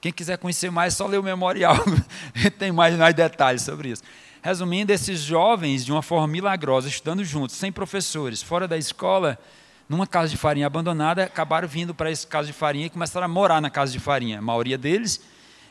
[0.00, 1.76] Quem quiser conhecer mais, só ler o memorial,
[2.58, 4.02] tem mais, mais detalhes sobre isso.
[4.40, 9.38] Resumindo, esses jovens, de uma forma milagrosa, estudando juntos, sem professores, fora da escola,
[9.88, 13.28] numa casa de farinha abandonada, acabaram vindo para esse casa de farinha e começaram a
[13.28, 15.20] morar na casa de farinha, a maioria deles,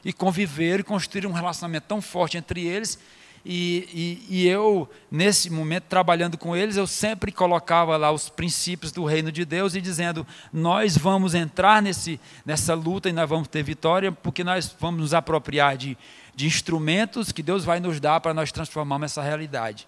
[0.03, 2.99] e conviver e construir um relacionamento tão forte entre eles
[3.45, 8.91] e, e, e, eu, nesse momento, trabalhando com eles, eu sempre colocava lá os princípios
[8.91, 13.47] do reino de Deus e dizendo: nós vamos entrar nesse, nessa luta e nós vamos
[13.47, 15.95] ter vitória, porque nós vamos nos apropriar de,
[16.35, 19.87] de instrumentos que Deus vai nos dar para nós transformarmos essa realidade.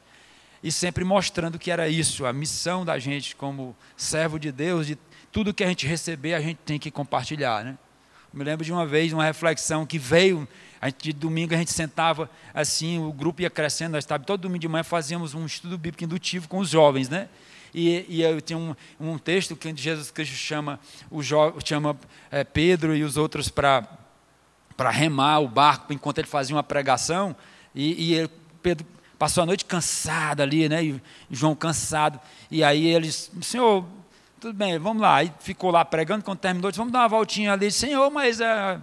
[0.63, 4.97] E sempre mostrando que era isso, a missão da gente como servo de Deus, de
[5.31, 7.63] tudo que a gente receber, a gente tem que compartilhar.
[7.63, 7.77] Né?
[8.37, 10.47] me lembro de uma vez, uma reflexão que veio
[10.79, 14.41] a gente, de domingo a gente sentava assim, o grupo ia crescendo, nós estávamos todo
[14.41, 17.29] domingo de manhã fazíamos um estudo bíblico indutivo com os jovens, né?
[17.73, 21.97] E, e eu tinha um, um texto que Jesus Cristo chama, o jo, chama
[22.29, 23.87] é, Pedro e os outros para
[24.75, 27.35] para remar o barco enquanto ele fazia uma pregação
[27.73, 28.29] e, e ele,
[28.61, 28.85] Pedro
[29.17, 30.83] passou a noite cansado ali, né?
[30.83, 32.19] E João cansado.
[32.49, 33.85] E aí eles, Senhor,
[34.39, 35.15] tudo bem, vamos lá.
[35.15, 37.71] Aí ficou lá pregando, quando terminou, disse, vamos dar uma voltinha ali.
[37.71, 38.79] Senhor, mas é,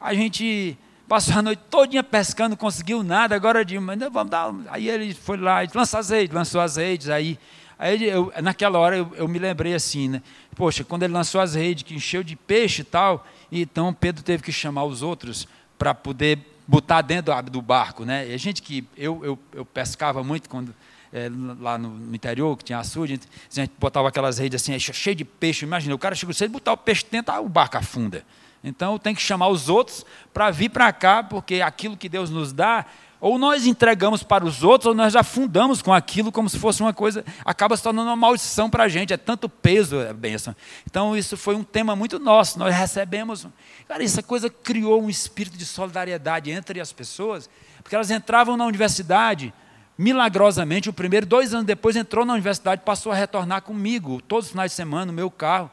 [0.00, 4.54] a gente Passou a noite todinha pescando, não conseguiu nada, agora de mas vamos dar.
[4.68, 7.38] Aí ele foi lá, lançou redes, lançou as redes, aí,
[7.78, 10.22] aí eu, naquela hora eu, eu, me lembrei assim, né?
[10.56, 14.42] Poxa, quando ele lançou as redes, que encheu de peixe e tal, então Pedro teve
[14.42, 15.46] que chamar os outros
[15.78, 18.28] para poder botar dentro do barco, né?
[18.28, 20.74] E a gente que eu, eu, eu pescava muito quando
[21.12, 25.24] é, lá no, interior, que tinha açude, a gente botava aquelas redes assim, cheio de
[25.24, 28.24] peixe, imagina, o cara chegou cedo, botar o peixe dentro, o barco afunda.
[28.64, 32.52] Então tem que chamar os outros para vir para cá, porque aquilo que Deus nos
[32.52, 32.86] dá,
[33.20, 36.82] ou nós entregamos para os outros, ou nós já fundamos com aquilo como se fosse
[36.82, 40.54] uma coisa, acaba se tornando uma maldição para a gente, é tanto peso a bênção.
[40.86, 43.46] Então isso foi um tema muito nosso, nós recebemos.
[43.88, 47.48] Cara, essa coisa criou um espírito de solidariedade entre as pessoas,
[47.82, 49.52] porque elas entravam na universidade
[49.96, 54.50] milagrosamente, o primeiro, dois anos depois, entrou na universidade, passou a retornar comigo, todos os
[54.50, 55.70] finais de semana, no meu carro.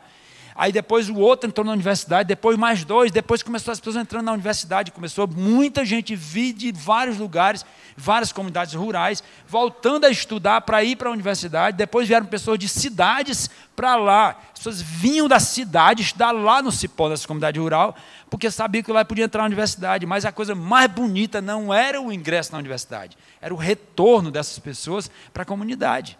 [0.55, 4.25] Aí depois o outro entrou na universidade, depois mais dois, depois começou as pessoas entrando
[4.25, 10.61] na universidade, começou muita gente vir de vários lugares, várias comunidades rurais, voltando a estudar
[10.61, 15.27] para ir para a universidade, depois vieram pessoas de cidades para lá, as pessoas vinham
[15.27, 17.95] da cidade estudar lá no Cipó, dessa comunidade rural,
[18.29, 22.01] porque sabiam que lá podia entrar na universidade, mas a coisa mais bonita não era
[22.01, 26.17] o ingresso na universidade, era o retorno dessas pessoas para a comunidade.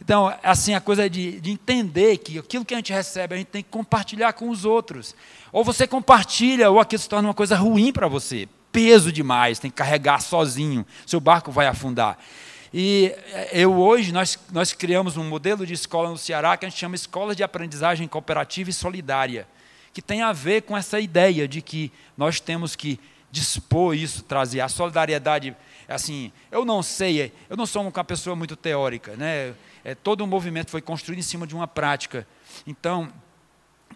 [0.00, 3.48] Então, assim, a coisa de, de entender que aquilo que a gente recebe, a gente
[3.48, 5.14] tem que compartilhar com os outros.
[5.52, 8.48] Ou você compartilha, ou aquilo se torna uma coisa ruim para você.
[8.72, 12.18] Peso demais, tem que carregar sozinho, seu barco vai afundar.
[12.72, 16.68] E eh, eu hoje, nós, nós criamos um modelo de escola no Ceará que a
[16.68, 19.46] gente chama Escola de Aprendizagem Cooperativa e Solidária,
[19.92, 22.98] que tem a ver com essa ideia de que nós temos que
[23.30, 25.54] dispor isso, trazer a solidariedade.
[25.88, 29.52] Assim, eu não sei, eu não sou uma pessoa muito teórica, né?
[29.84, 32.26] É, todo o movimento foi construído em cima de uma prática.
[32.66, 33.12] Então,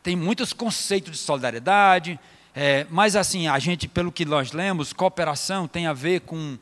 [0.03, 2.19] tem muitos conceitos de solidariedade,
[2.55, 6.57] é, mas assim, a gente, pelo que nós lemos, cooperação tem a ver com,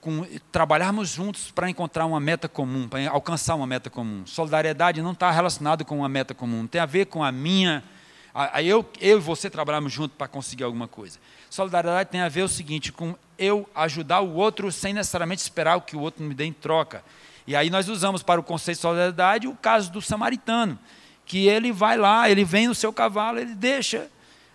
[0.00, 4.24] com trabalharmos juntos para encontrar uma meta comum, para alcançar uma meta comum.
[4.26, 7.82] Solidariedade não está relacionado com uma meta comum, tem a ver com a minha,
[8.32, 11.18] a, a eu, eu e você trabalharmos juntos para conseguir alguma coisa.
[11.50, 15.80] Solidariedade tem a ver o seguinte, com eu ajudar o outro sem necessariamente esperar o
[15.80, 17.02] que o outro me dê em troca.
[17.46, 20.78] E aí nós usamos para o conceito de solidariedade o caso do samaritano,
[21.24, 24.08] que ele vai lá, ele vem no seu cavalo, ele deixa.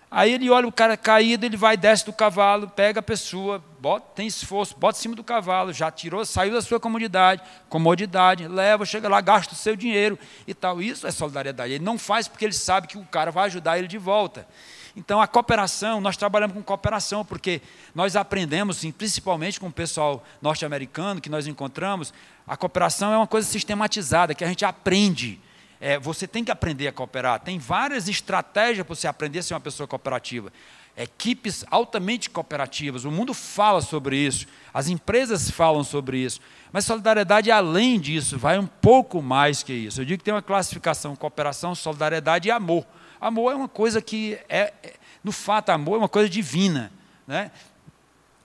[0.09, 4.07] Aí ele olha o cara caído, ele vai, desce do cavalo, pega a pessoa, bota,
[4.15, 8.85] tem esforço, bota em cima do cavalo, já tirou, saiu da sua comodidade, comodidade, leva,
[8.85, 10.17] chega lá, gasta o seu dinheiro
[10.47, 10.81] e tal.
[10.81, 11.73] Isso é solidariedade.
[11.73, 14.47] Ele não faz porque ele sabe que o cara vai ajudar ele de volta.
[14.95, 17.61] Então, a cooperação, nós trabalhamos com cooperação, porque
[17.93, 22.11] nós aprendemos, principalmente com o pessoal norte-americano que nós encontramos,
[22.47, 25.39] a cooperação é uma coisa sistematizada, que a gente aprende.
[25.81, 27.41] É, você tem que aprender a cooperar.
[27.41, 30.51] Tem várias estratégias para você aprender a ser uma pessoa cooperativa.
[30.95, 33.03] Equipes altamente cooperativas.
[33.03, 34.47] O mundo fala sobre isso.
[34.73, 36.39] As empresas falam sobre isso.
[36.71, 40.01] Mas solidariedade, além disso, vai um pouco mais que isso.
[40.01, 42.85] Eu digo que tem uma classificação: cooperação, solidariedade e amor.
[43.19, 44.93] Amor é uma coisa que é, é
[45.23, 46.91] no fato, amor é uma coisa divina,
[47.27, 47.51] né?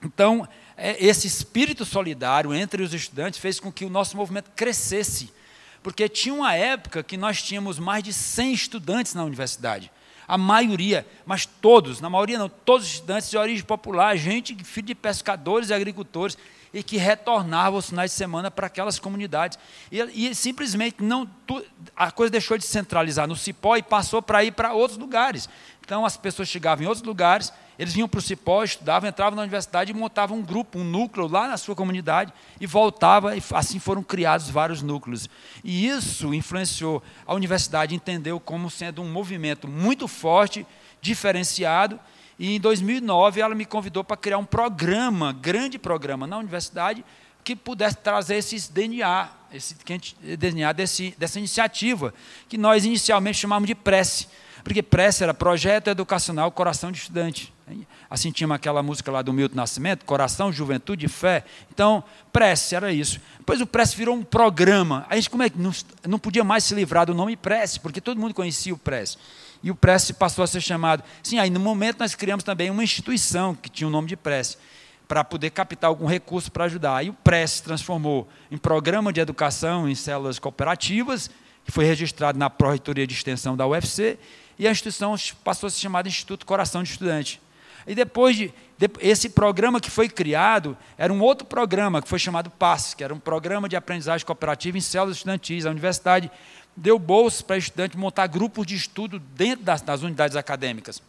[0.03, 0.47] Então,
[0.77, 5.31] esse espírito solidário entre os estudantes fez com que o nosso movimento crescesse,
[5.81, 9.91] porque tinha uma época que nós tínhamos mais de 100 estudantes na universidade.
[10.27, 14.87] A maioria, mas todos, na maioria não, todos os estudantes de origem popular, gente, filho
[14.87, 16.37] de pescadores e agricultores,
[16.73, 19.59] e que retornavam aos finais de semana para aquelas comunidades.
[19.91, 21.63] E, e simplesmente não, tu,
[21.95, 25.47] a coisa deixou de centralizar no Cipó e passou para ir para outros lugares.
[25.85, 29.41] Então as pessoas chegavam em outros lugares, eles vinham para o Cipó, estudavam, entravam na
[29.41, 33.79] universidade e montavam um grupo, um núcleo lá na sua comunidade e voltava, e assim
[33.79, 35.29] foram criados vários núcleos.
[35.63, 40.65] E isso influenciou a universidade, entendeu como sendo um movimento muito forte,
[41.01, 41.99] diferenciado
[42.37, 47.05] e em 2009 ela me convidou para criar um programa, grande programa na universidade,
[47.43, 49.75] que pudesse trazer esses DNA, esse
[50.37, 52.13] DNA desse, dessa iniciativa,
[52.47, 54.27] que nós inicialmente chamamos de prece.
[54.63, 57.52] Porque prece era Projeto Educacional Coração de Estudante.
[58.09, 61.43] Assim tinha aquela música lá do Milton Nascimento, Coração, Juventude e Fé.
[61.71, 63.19] Então, prece era isso.
[63.37, 65.05] Depois o prece virou um programa.
[65.09, 65.71] A gente como é que não,
[66.07, 69.17] não podia mais se livrar do nome prece, porque todo mundo conhecia o prece
[69.63, 71.01] e o Prece passou a ser chamado.
[71.23, 74.57] Sim, aí no momento nós criamos também uma instituição que tinha o nome de Prece,
[75.07, 76.97] para poder captar algum recurso para ajudar.
[76.97, 81.29] Aí o Prece se transformou em programa de educação em células cooperativas,
[81.63, 84.19] que foi registrado na Pró-Reitoria de Extensão da UFC,
[84.59, 87.41] e a instituição passou a ser chamada Instituto Coração de Estudante.
[87.85, 92.19] E depois de, de, esse programa que foi criado, era um outro programa que foi
[92.19, 95.65] chamado PAS, que era um programa de aprendizagem cooperativa em células estudantis.
[95.65, 96.31] A universidade
[96.75, 101.01] deu bolsas para estudantes montar grupos de estudo dentro das, das unidades acadêmicas.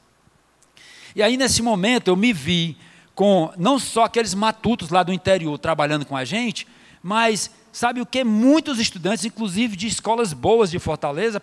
[1.14, 2.76] E aí, nesse momento, eu me vi
[3.14, 6.66] com não só aqueles matutos lá do interior trabalhando com a gente,
[7.02, 8.24] mas sabe o que?
[8.24, 11.40] Muitos estudantes, inclusive de escolas boas de Fortaleza,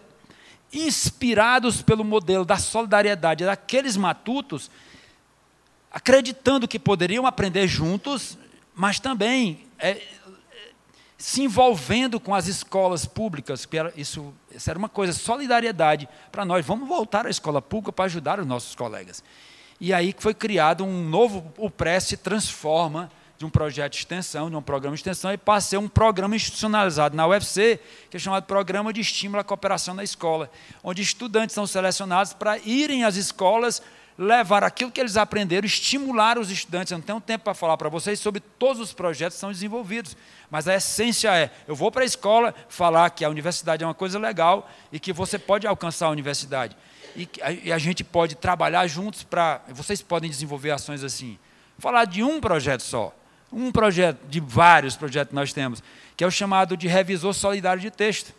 [0.74, 4.70] inspirados pelo modelo da solidariedade daqueles matutos,
[5.92, 8.38] acreditando que poderiam aprender juntos,
[8.74, 10.02] mas também é,
[11.18, 16.46] se envolvendo com as escolas públicas, que era, isso, isso era uma coisa, solidariedade para
[16.46, 16.66] nós.
[16.66, 19.24] Vamos voltar à escola pública para ajudar os nossos colegas.
[19.80, 24.50] E aí foi criado um novo, o PRE se transforma de um projeto de extensão,
[24.50, 27.80] de um programa de extensão, e passa a ser um programa institucionalizado na UFC,
[28.10, 30.50] que é chamado Programa de Estímulo à Cooperação na Escola,
[30.84, 33.82] onde estudantes são selecionados para irem às escolas
[34.22, 36.92] levar aquilo que eles aprenderam, estimular os estudantes.
[36.92, 40.16] Eu não tenho tempo para falar para vocês sobre todos os projetos que são desenvolvidos,
[40.50, 43.96] mas a essência é: eu vou para a escola falar que a universidade é uma
[43.96, 46.78] coisa legal e que você pode alcançar a universidade.
[47.16, 47.28] E,
[47.64, 49.62] e a gente pode trabalhar juntos para.
[49.70, 51.40] Vocês podem desenvolver ações assim.
[51.80, 53.16] Falar de um projeto só.
[53.52, 55.84] Um projeto, de vários projetos que nós temos,
[56.16, 58.34] que é o chamado de revisor solidário de texto.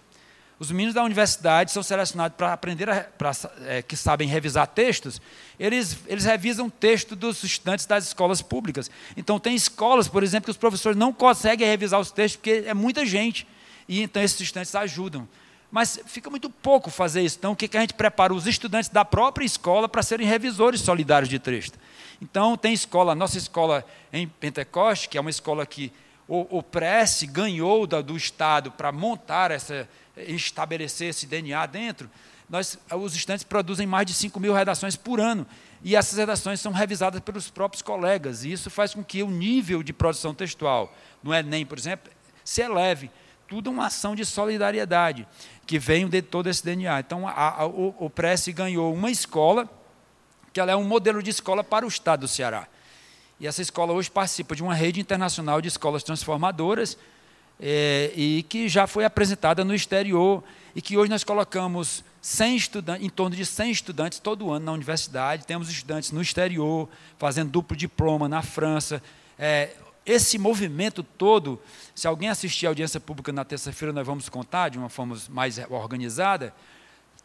[0.62, 3.32] Os meninos da universidade são selecionados para aprender, a, pra,
[3.66, 5.20] é, que sabem revisar textos,
[5.58, 8.88] eles, eles revisam texto dos estudantes das escolas públicas.
[9.16, 12.72] Então, tem escolas, por exemplo, que os professores não conseguem revisar os textos porque é
[12.74, 13.44] muita gente.
[13.88, 15.28] E então esses estudantes ajudam.
[15.68, 17.38] Mas fica muito pouco fazer isso.
[17.40, 18.32] Então, o que, que a gente prepara?
[18.32, 21.76] Os estudantes da própria escola para serem revisores solidários de texto.
[22.20, 25.90] Então, tem escola, a nossa escola em Pentecoste, que é uma escola que
[26.32, 32.08] o, o Prece ganhou da, do Estado para montar essa, estabelecer esse DNA dentro,
[32.48, 35.46] nós, os estudantes produzem mais de 5 mil redações por ano.
[35.84, 38.44] E essas redações são revisadas pelos próprios colegas.
[38.44, 42.10] E isso faz com que o nível de produção textual no Enem, por exemplo,
[42.42, 43.10] se eleve.
[43.46, 45.28] Tudo uma ação de solidariedade
[45.66, 47.00] que vem de todo esse DNA.
[47.00, 49.68] Então, a, a, o, o Prece ganhou uma escola,
[50.50, 52.66] que ela é um modelo de escola para o Estado do Ceará.
[53.42, 56.96] E essa escola hoje participa de uma rede internacional de escolas transformadoras,
[57.60, 60.44] é, e que já foi apresentada no exterior
[60.76, 64.70] e que hoje nós colocamos 100 estudantes, em torno de 100 estudantes todo ano na
[64.70, 65.44] universidade.
[65.44, 66.88] Temos estudantes no exterior,
[67.18, 69.02] fazendo duplo diploma na França.
[69.36, 69.70] É,
[70.06, 71.60] esse movimento todo,
[71.96, 75.58] se alguém assistir a audiência pública na terça-feira, nós vamos contar de uma forma mais
[75.68, 76.54] organizada,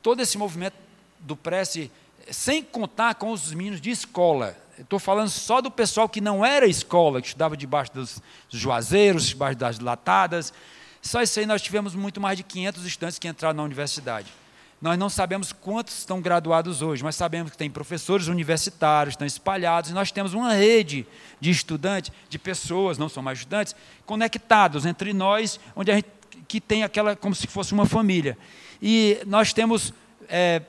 [0.01, 0.77] todo esse movimento
[1.19, 1.91] do Prece,
[2.31, 6.67] sem contar com os meninos de escola, Estou falando só do pessoal que não era
[6.67, 10.53] escola, que estudava debaixo dos juazeiros, debaixo das latadas.
[11.01, 14.31] Só isso aí nós tivemos muito mais de 500 estudantes que entraram na universidade.
[14.79, 19.89] Nós não sabemos quantos estão graduados hoje, mas sabemos que tem professores universitários, estão espalhados,
[19.89, 21.07] e nós temos uma rede
[21.39, 23.75] de estudantes, de pessoas, não são mais estudantes,
[24.05, 26.07] conectados entre nós, onde a gente
[26.47, 28.37] que tem aquela, como se fosse uma família.
[28.79, 29.91] E nós temos
[30.29, 30.61] é,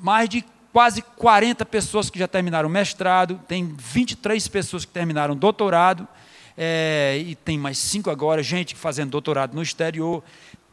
[0.00, 0.44] mais de
[0.78, 6.06] quase 40 pessoas que já terminaram mestrado, tem 23 pessoas que terminaram doutorado,
[6.56, 10.22] é, e tem mais cinco agora, gente fazendo doutorado no exterior.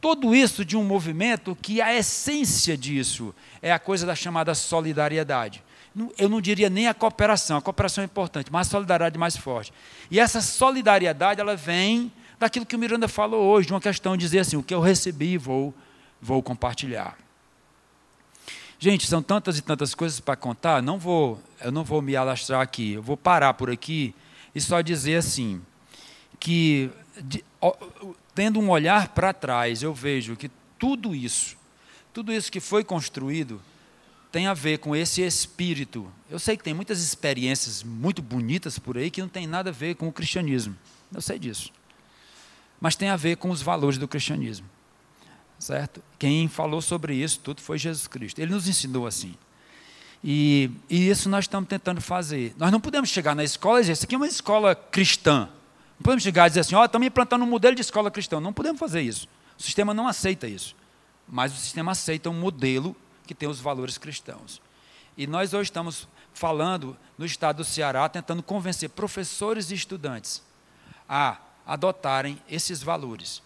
[0.00, 5.60] Tudo isso de um movimento que a essência disso é a coisa da chamada solidariedade.
[6.16, 9.72] Eu não diria nem a cooperação, a cooperação é importante, mas a solidariedade mais forte.
[10.08, 14.20] E essa solidariedade, ela vem daquilo que o Miranda falou hoje, de uma questão de
[14.20, 15.74] dizer assim, o que eu recebi, vou,
[16.22, 17.25] vou compartilhar.
[18.86, 22.60] Gente, são tantas e tantas coisas para contar, não vou, eu não vou me alastrar
[22.60, 22.92] aqui.
[22.92, 24.14] Eu vou parar por aqui
[24.54, 25.60] e só dizer assim,
[26.38, 26.88] que
[27.20, 27.74] de, ó,
[28.32, 31.56] tendo um olhar para trás, eu vejo que tudo isso,
[32.14, 33.60] tudo isso que foi construído,
[34.30, 36.08] tem a ver com esse espírito.
[36.30, 39.72] Eu sei que tem muitas experiências muito bonitas por aí que não tem nada a
[39.72, 40.76] ver com o cristianismo.
[41.12, 41.72] Eu sei disso.
[42.80, 44.75] Mas tem a ver com os valores do cristianismo
[45.58, 46.02] certo?
[46.18, 48.38] Quem falou sobre isso tudo foi Jesus Cristo.
[48.38, 49.34] Ele nos ensinou assim.
[50.22, 52.54] E, e isso nós estamos tentando fazer.
[52.58, 55.48] Nós não podemos chegar na escola e dizer, isso aqui é uma escola cristã.
[55.98, 58.40] Não podemos chegar e dizer assim, ó, oh, estamos implantando um modelo de escola cristã.
[58.40, 59.28] Não podemos fazer isso.
[59.58, 60.74] O sistema não aceita isso.
[61.28, 62.94] Mas o sistema aceita um modelo
[63.26, 64.60] que tem os valores cristãos.
[65.16, 70.42] E nós hoje estamos falando no estado do Ceará, tentando convencer professores e estudantes
[71.08, 73.42] a adotarem esses valores.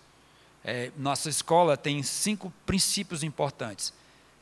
[0.64, 3.92] É, nossa escola tem cinco princípios importantes.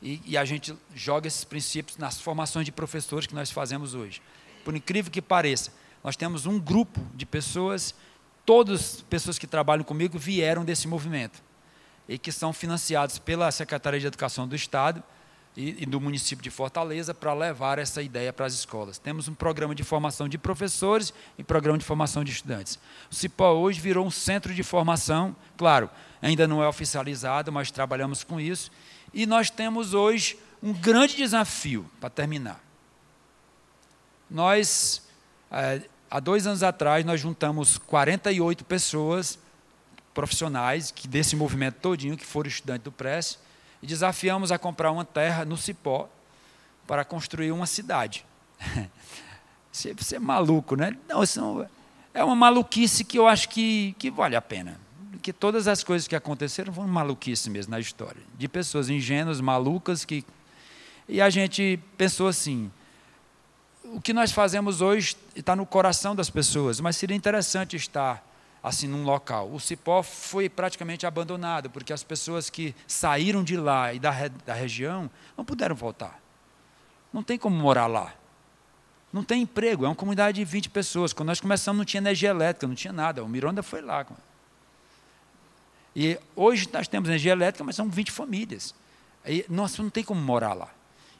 [0.01, 4.21] E, e, a gente joga esses princípios nas formações de professores que nós fazemos hoje.
[4.63, 5.71] Por incrível que pareça,
[6.03, 7.93] nós temos um grupo de pessoas,
[8.45, 11.41] todas pessoas que trabalham comigo vieram desse movimento.
[12.07, 15.03] E que são financiados pela Secretaria de Educação do Estado
[15.55, 18.97] e, e do município de Fortaleza para levar essa ideia para as escolas.
[18.97, 22.79] Temos um programa de formação de professores e programa de formação de estudantes.
[23.11, 25.89] O CIPO hoje virou um centro de formação, claro,
[26.21, 28.71] ainda não é oficializado, mas trabalhamos com isso.
[29.13, 32.61] E nós temos hoje um grande desafio para terminar.
[34.29, 35.01] Nós,
[35.51, 39.39] é, há dois anos atrás, nós juntamos 48 pessoas
[40.13, 43.37] profissionais que desse movimento todinho, que foram estudantes do Prece,
[43.81, 46.09] e desafiamos a comprar uma terra no Cipó
[46.87, 48.25] para construir uma cidade.
[49.71, 50.97] Você é maluco, né?
[51.07, 51.67] Não, isso
[52.13, 54.79] é uma maluquice que eu acho que, que vale a pena
[55.21, 58.21] que todas as coisas que aconteceram foram maluquice mesmo na história.
[58.37, 60.25] De pessoas ingênuas, malucas, que.
[61.07, 62.71] E a gente pensou assim:
[63.83, 68.25] o que nós fazemos hoje está no coração das pessoas, mas seria interessante estar
[68.61, 69.51] assim num local.
[69.51, 74.11] O Cipó foi praticamente abandonado, porque as pessoas que saíram de lá e da,
[74.45, 76.19] da região não puderam voltar.
[77.11, 78.13] Não tem como morar lá.
[79.11, 81.13] Não tem emprego, é uma comunidade de 20 pessoas.
[81.13, 83.23] Quando nós começamos não tinha energia elétrica, não tinha nada.
[83.23, 84.05] O Mironda foi lá.
[85.95, 88.75] E hoje nós temos energia elétrica, mas são 20 famílias.
[89.25, 90.69] Aí, nossa, não tem como morar lá.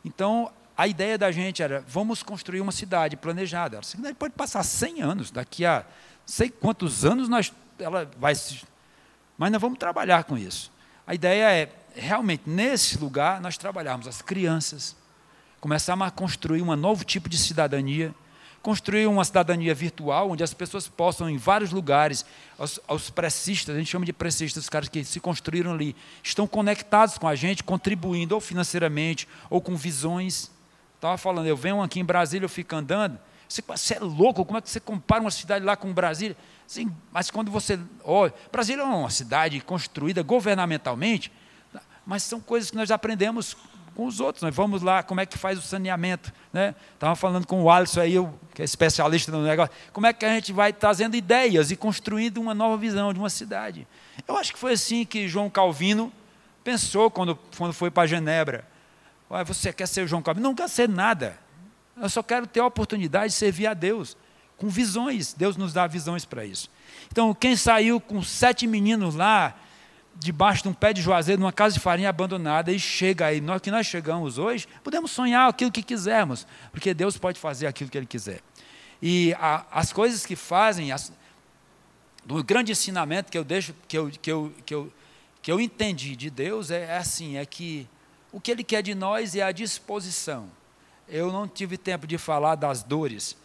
[0.06, 3.80] Então, a ideia da gente era, vamos construir uma cidade planejada.
[3.80, 5.86] A cidade pode passar 100 anos, daqui a
[6.30, 8.62] sei quantos anos nós, ela vai se...
[9.38, 10.72] Mas nós vamos trabalhar com isso.
[11.08, 14.96] A ideia é, realmente, nesse lugar, nós trabalharmos as crianças,
[15.60, 18.14] começarmos a construir um novo tipo de cidadania,
[18.62, 22.24] construir uma cidadania virtual, onde as pessoas possam, em vários lugares,
[22.60, 26.46] os, os precistas, a gente chama de precistas, os caras que se construíram ali, estão
[26.46, 30.52] conectados com a gente, contribuindo ou financeiramente, ou com visões.
[30.96, 33.18] Estava falando, eu venho aqui em Brasília, eu fico andando,
[33.50, 36.38] você, você, é louco, como é que você compara uma cidade lá com Brasília?
[36.68, 41.32] Sim, mas quando você olha, Brasília é uma cidade construída governamentalmente,
[42.06, 43.58] mas são coisas que nós aprendemos
[43.96, 44.44] com os outros.
[44.44, 46.32] Nós vamos lá, como é que faz o saneamento.
[46.54, 46.76] Né?
[46.94, 48.14] Estava falando com o Alisson aí,
[48.54, 49.74] que é especialista no negócio.
[49.92, 53.30] Como é que a gente vai trazendo ideias e construindo uma nova visão de uma
[53.30, 53.88] cidade.
[54.28, 56.14] Eu acho que foi assim que João Calvino
[56.64, 58.64] pensou quando, quando foi para Genebra.
[59.46, 60.48] Você quer ser João Calvino?
[60.48, 61.38] Não quer ser nada.
[62.02, 64.16] Eu só quero ter a oportunidade de servir a Deus,
[64.58, 65.34] com visões.
[65.34, 66.70] Deus nos dá visões para isso.
[67.12, 69.56] Então, quem saiu com sete meninos lá,
[70.16, 73.62] debaixo de um pé de juazeiro, numa casa de farinha abandonada, e chega aí, nós
[73.62, 77.98] que nós chegamos hoje, podemos sonhar aquilo que quisermos, porque Deus pode fazer aquilo que
[77.98, 78.42] Ele quiser.
[79.02, 81.12] E a, as coisas que fazem, as,
[82.46, 84.94] grande ensinamento que eu deixo, que eu, que eu, que eu,
[85.42, 87.88] que eu entendi de Deus é, é assim, é que
[88.32, 90.50] o que Ele quer de nós é a disposição.
[91.10, 93.36] Eu não tive tempo de falar das dores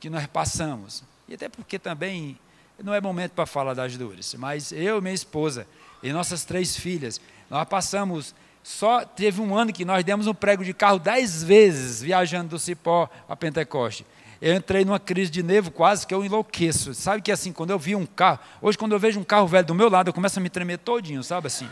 [0.00, 2.36] que nós passamos, e até porque também
[2.82, 5.66] não é momento para falar das dores, mas eu minha esposa,
[6.02, 7.20] e nossas três filhas.
[7.48, 12.02] Nós passamos, só teve um ano que nós demos um prego de carro dez vezes
[12.02, 14.04] viajando do Cipó a Pentecoste.
[14.40, 16.92] Eu entrei numa crise de nervo quase que eu enlouqueço.
[16.94, 19.66] Sabe que assim, quando eu vi um carro, hoje quando eu vejo um carro velho
[19.66, 21.68] do meu lado, eu começo a me tremer todinho, sabe assim?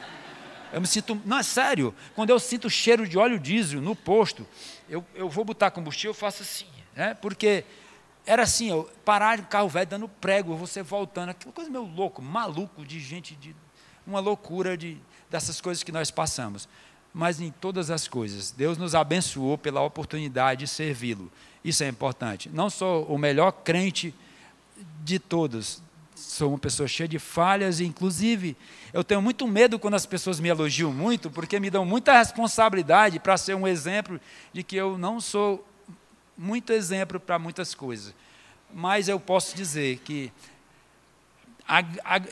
[0.72, 4.46] Eu me sinto, não é sério, quando eu sinto cheiro de óleo diesel no posto,
[4.88, 7.14] eu, eu vou botar combustível, eu faço assim, né?
[7.14, 7.64] Porque
[8.26, 12.22] era assim, eu parar o carro velho dando prego, você voltando, aquela coisa meio louco,
[12.22, 13.54] maluco de gente de
[14.06, 14.96] uma loucura de,
[15.28, 16.68] dessas coisas que nós passamos.
[17.12, 21.30] Mas em todas as coisas, Deus nos abençoou pela oportunidade de servi-lo.
[21.64, 22.48] Isso é importante.
[22.48, 24.14] Não sou o melhor crente
[25.02, 25.82] de todos,
[26.20, 28.56] sou uma pessoa cheia de falhas, e inclusive
[28.92, 33.18] eu tenho muito medo quando as pessoas me elogiam muito, porque me dão muita responsabilidade
[33.18, 34.20] para ser um exemplo
[34.52, 35.66] de que eu não sou
[36.36, 38.14] muito exemplo para muitas coisas.
[38.72, 40.32] Mas eu posso dizer que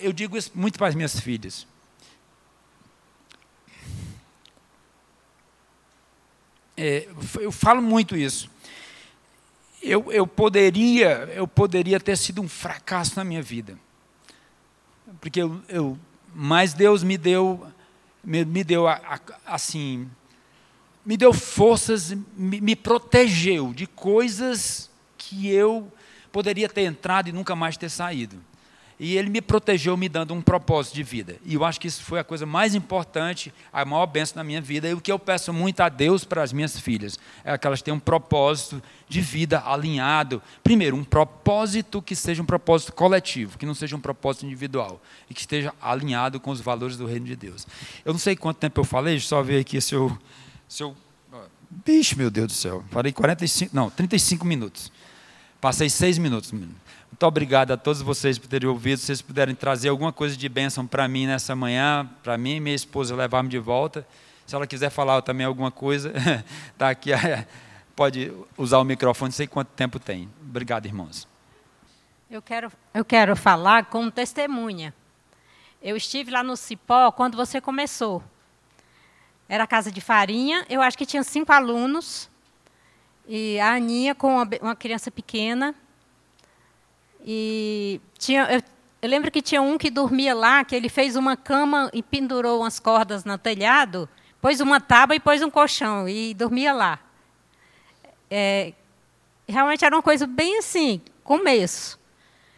[0.01, 1.67] eu digo isso muito para as minhas filhas.
[6.77, 7.09] É,
[7.41, 8.49] eu falo muito isso.
[9.83, 13.79] Eu, eu, poderia, eu poderia ter sido um fracasso na minha vida.
[15.21, 15.99] Porque eu, eu
[16.35, 17.67] mas Deus me deu,
[18.23, 18.85] me, me deu
[19.47, 20.09] assim,
[21.05, 25.91] me deu forças, me, me protegeu de coisas que eu
[26.31, 28.39] poderia ter entrado e nunca mais ter saído.
[29.01, 31.37] E ele me protegeu me dando um propósito de vida.
[31.45, 34.61] E eu acho que isso foi a coisa mais importante, a maior bênção na minha
[34.61, 34.89] vida.
[34.89, 37.81] E o que eu peço muito a Deus para as minhas filhas é que elas
[37.81, 40.43] tenham um propósito de vida alinhado.
[40.65, 45.01] Primeiro, um propósito que seja um propósito coletivo, que não seja um propósito individual.
[45.31, 47.67] E que esteja alinhado com os valores do reino de Deus.
[48.05, 50.17] Eu não sei quanto tempo eu falei, só ver aqui se eu.
[50.69, 50.97] Se eu
[51.71, 52.83] Bicho, meu Deus do céu.
[52.91, 54.91] Falei 45, não, 35 minutos.
[55.61, 56.53] Passei seis minutos.
[57.19, 58.97] Muito obrigado a todos vocês por terem ouvido.
[58.99, 62.61] Se vocês puderem trazer alguma coisa de bênção para mim nessa manhã, para mim e
[62.61, 64.07] minha esposa levar-me de volta.
[64.47, 66.13] Se ela quiser falar também alguma coisa,
[66.71, 67.11] está aqui,
[67.97, 70.29] pode usar o microfone, não sei quanto tempo tem.
[70.41, 71.27] Obrigado, irmãos.
[72.31, 74.95] Eu quero, eu quero falar como testemunha.
[75.83, 78.23] Eu estive lá no Cipó quando você começou.
[79.49, 82.31] Era casa de farinha, eu acho que tinha cinco alunos.
[83.27, 85.75] E a Aninha com uma criança pequena,
[87.25, 88.63] e tinha, eu,
[89.03, 92.61] eu, lembro que tinha um que dormia lá, que ele fez uma cama e pendurou
[92.61, 94.09] umas cordas no telhado,
[94.41, 96.99] pôs uma tábua e pôs um colchão e dormia lá.
[98.31, 98.73] É,
[99.49, 101.99] realmente era uma coisa bem assim, começo.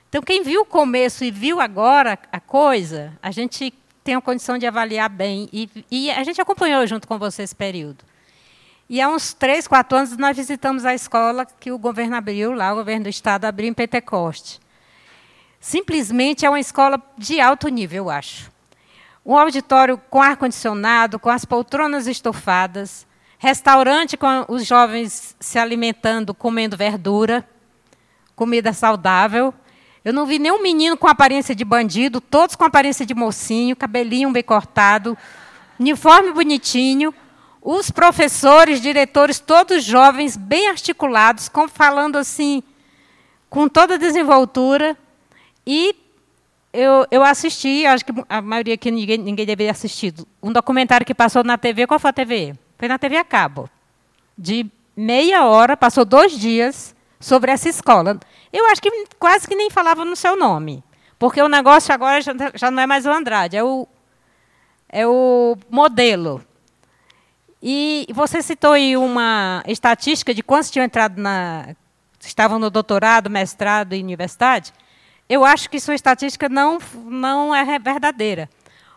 [0.08, 4.58] Então, quem viu o começo e viu agora a coisa, a gente tem a condição
[4.58, 5.48] de avaliar bem.
[5.52, 8.04] E, e a gente acompanhou junto com você esse período.
[8.92, 12.72] E há uns três, quatro anos nós visitamos a escola que o governo abriu lá,
[12.72, 14.58] o governo do estado abriu em Pentecoste.
[15.60, 18.50] Simplesmente é uma escola de alto nível, eu acho.
[19.24, 23.06] Um auditório com ar-condicionado, com as poltronas estofadas,
[23.38, 27.48] restaurante com os jovens se alimentando, comendo verdura,
[28.34, 29.54] comida saudável.
[30.04, 34.32] Eu não vi nenhum menino com aparência de bandido, todos com aparência de mocinho, cabelinho
[34.32, 35.16] bem cortado,
[35.78, 37.14] uniforme bonitinho.
[37.62, 42.62] Os professores, diretores, todos jovens, bem articulados, com, falando assim,
[43.50, 44.96] com toda a desenvoltura.
[45.66, 45.94] E
[46.72, 51.04] eu, eu assisti, acho que a maioria aqui ninguém, ninguém deveria ter assistido, um documentário
[51.04, 51.86] que passou na TV.
[51.86, 52.54] Qual foi a TV?
[52.78, 53.68] Foi na TV a cabo.
[54.38, 58.18] De meia hora, passou dois dias sobre essa escola.
[58.52, 60.82] Eu acho que quase que nem falava no seu nome.
[61.18, 63.86] Porque o negócio agora já, já não é mais o Andrade, é o,
[64.88, 66.42] é o modelo.
[67.62, 71.74] E você citou aí uma estatística de quantos tinham entrado na.
[72.20, 74.72] estavam no doutorado, mestrado e universidade.
[75.28, 78.48] Eu acho que sua estatística não, não é verdadeira.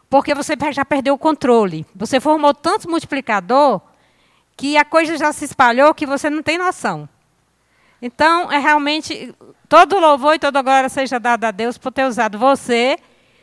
[0.10, 1.86] Porque você já perdeu o controle.
[1.96, 3.82] Você formou tanto multiplicador
[4.56, 7.10] que a coisa já se espalhou que você não tem noção.
[8.02, 9.34] Então, é realmente
[9.68, 12.98] todo louvor e toda glória seja dado a Deus por ter usado você,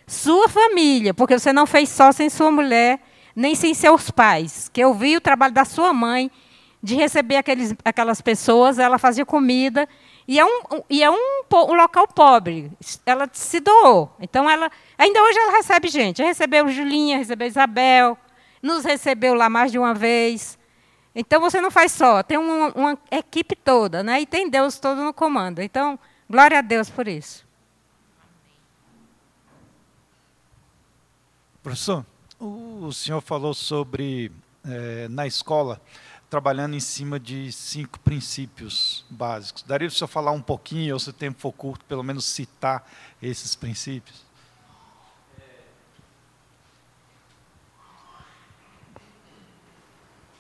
[0.07, 3.01] sua família, porque você não fez só sem sua mulher
[3.35, 4.71] nem sem seus pais.
[4.73, 6.31] Que eu vi o trabalho da sua mãe
[6.83, 9.89] de receber aqueles, aquelas pessoas, ela fazia comida.
[10.27, 12.71] E é, um, e é um, um, local pobre.
[13.05, 14.15] Ela se doou.
[14.21, 16.23] Então, ela, ainda hoje ela recebe gente.
[16.23, 18.17] Recebeu Julinha, recebeu Isabel,
[18.63, 20.59] nos recebeu lá mais de uma vez.
[21.15, 24.21] Então, você não faz só, tem uma, uma equipe toda, né?
[24.21, 25.61] e tem Deus todo no comando.
[25.61, 27.45] Então, glória a Deus por isso.
[31.63, 32.07] Professor,
[32.41, 34.33] o senhor falou sobre,
[34.65, 35.81] é, na escola,
[36.31, 39.63] trabalhando em cima de cinco princípios básicos.
[39.63, 42.25] Daria para o senhor falar um pouquinho, ou se o tempo for curto, pelo menos
[42.25, 42.89] citar
[43.21, 44.25] esses princípios?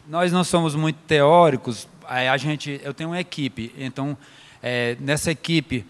[0.07, 1.87] Nós não somos muito teóricos.
[2.05, 4.17] A gente, eu tenho uma equipe, então
[4.63, 5.87] é, nessa equipe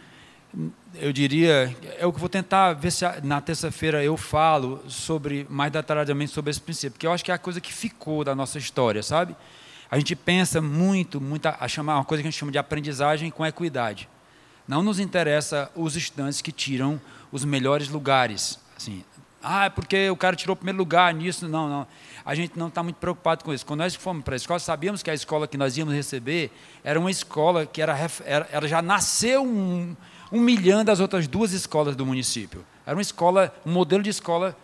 [0.94, 5.70] eu diria, é o que vou tentar ver se na terça-feira eu falo sobre mais
[5.70, 8.58] detalhadamente sobre esse princípio, porque eu acho que é a coisa que ficou da nossa
[8.58, 9.36] história, sabe?
[9.90, 13.30] A gente pensa muito, muito a chamar uma coisa que a gente chama de aprendizagem
[13.30, 14.08] com equidade.
[14.66, 17.00] Não nos interessa os estudantes que tiram
[17.32, 19.04] os melhores lugares, assim.
[19.42, 21.86] Ah, é porque o cara tirou o primeiro lugar nisso, não, não.
[22.24, 23.64] A gente não está muito preocupado com isso.
[23.64, 26.52] Quando nós fomos para a escola, sabíamos que a escola que nós íamos receber
[26.84, 27.96] era uma escola que era,
[28.26, 29.96] era já nasceu um,
[30.30, 32.64] humilhando as outras duas escolas do município.
[32.86, 34.56] Era uma escola, um modelo de escola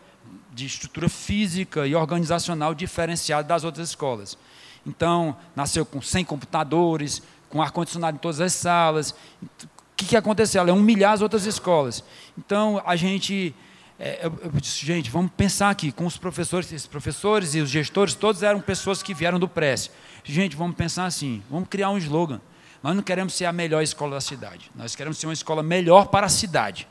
[0.52, 4.38] de estrutura física e organizacional diferenciado das outras escolas.
[4.86, 9.10] Então, nasceu com 100 computadores, com ar-condicionado em todas as salas.
[9.10, 10.60] O que, que aconteceu?
[10.60, 12.02] Ela é humilhar as outras escolas.
[12.38, 13.54] Então, a gente.
[13.98, 17.70] É, eu, eu disse, gente, vamos pensar aqui com os professores, esses professores e os
[17.70, 19.90] gestores, todos eram pessoas que vieram do Prece.
[20.22, 22.40] Gente, vamos pensar assim, vamos criar um slogan.
[22.82, 24.70] Nós não queremos ser a melhor escola da cidade.
[24.74, 26.86] Nós queremos ser uma escola melhor para a cidade.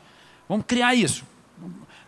[0.48, 1.24] Vamos criar isso.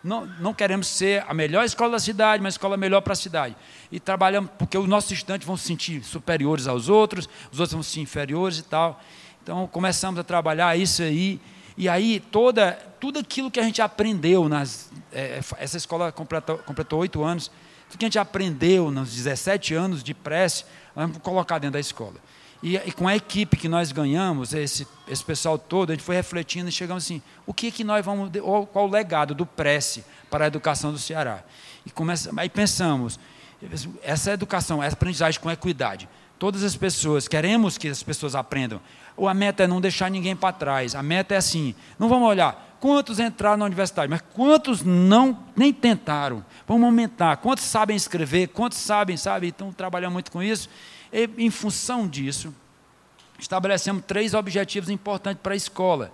[0.03, 3.55] Não, não queremos ser a melhor escola da cidade, mas escola melhor para a cidade.
[3.91, 7.83] E trabalhamos porque os nossos estudantes vão se sentir superiores aos outros, os outros vão
[7.83, 9.01] se sentir inferiores e tal.
[9.43, 11.39] Então começamos a trabalhar isso aí.
[11.77, 14.89] E aí toda, tudo aquilo que a gente aprendeu nas.
[15.11, 17.51] É, essa escola completou oito anos.
[17.89, 20.63] Tudo que a gente aprendeu nos 17 anos de prece,
[20.95, 22.15] vamos colocar dentro da escola.
[22.61, 26.15] E, e, com a equipe que nós ganhamos, esse, esse pessoal todo, a gente foi
[26.15, 28.29] refletindo e chegamos assim: o que que nós vamos,
[28.71, 31.43] qual o legado do Prece para a educação do Ceará?
[31.85, 33.17] E começa, aí pensamos:
[34.03, 36.09] essa educação, essa aprendizagem com equidade.
[36.37, 38.79] Todas as pessoas, queremos que as pessoas aprendam.
[39.15, 40.95] Ou a meta é não deixar ninguém para trás.
[40.95, 45.73] A meta é assim: não vamos olhar quantos entraram na universidade, mas quantos não nem
[45.73, 46.43] tentaram.
[46.67, 47.37] Vamos aumentar.
[47.37, 48.47] Quantos sabem escrever?
[48.47, 49.47] Quantos sabem, sabe?
[49.47, 50.69] Então trabalhamos muito com isso.
[51.11, 52.53] E, em função disso,
[53.37, 56.13] estabelecemos três objetivos importantes para a escola.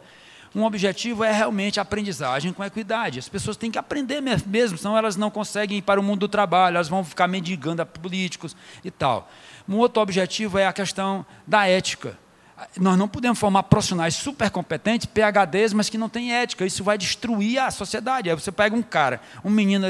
[0.55, 3.19] Um objetivo é realmente a aprendizagem com equidade.
[3.19, 6.27] As pessoas têm que aprender mesmo, senão elas não conseguem ir para o mundo do
[6.29, 9.29] trabalho, elas vão ficar mendigando a políticos e tal.
[9.67, 12.17] Um outro objetivo é a questão da ética.
[12.79, 16.65] Nós não podemos formar profissionais super competentes, PHDs, mas que não têm ética.
[16.65, 18.29] Isso vai destruir a sociedade.
[18.29, 19.85] Aí você pega um cara, um menino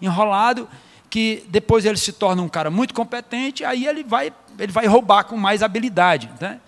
[0.00, 0.68] enrolado,
[1.10, 5.24] que depois ele se torna um cara muito competente, aí ele vai, ele vai roubar
[5.24, 6.30] com mais habilidade.
[6.40, 6.60] Né?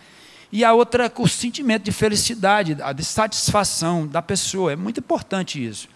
[0.51, 4.73] E a outra, o sentimento de felicidade, a de satisfação da pessoa.
[4.73, 5.89] É muito importante isso.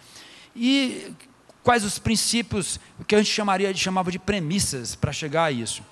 [0.55, 1.13] E
[1.61, 5.83] quais os princípios, o que a gente chamaria, chamava de premissas para chegar a isso.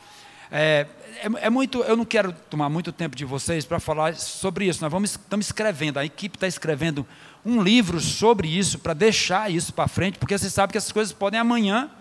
[0.49, 0.87] É,
[1.17, 4.81] é, é, muito, eu não quero tomar muito tempo de vocês para falar sobre isso.
[4.81, 7.05] Nós vamos, estamos escrevendo, a equipe está escrevendo
[7.45, 11.13] um livro sobre isso, para deixar isso para frente, porque você sabe que essas coisas
[11.13, 11.91] podem amanhã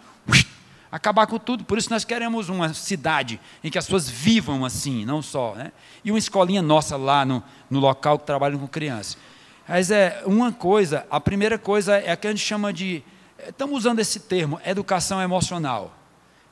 [0.94, 1.64] acabar com tudo.
[1.64, 5.54] Por isso nós queremos uma cidade em que as pessoas vivam assim, não só.
[5.54, 5.72] Né?
[6.04, 9.18] E uma escolinha nossa lá no, no local que trabalha com crianças.
[9.66, 13.02] Mas é uma coisa, a primeira coisa é a que a gente chama de.
[13.48, 15.96] Estamos usando esse termo, educação emocional.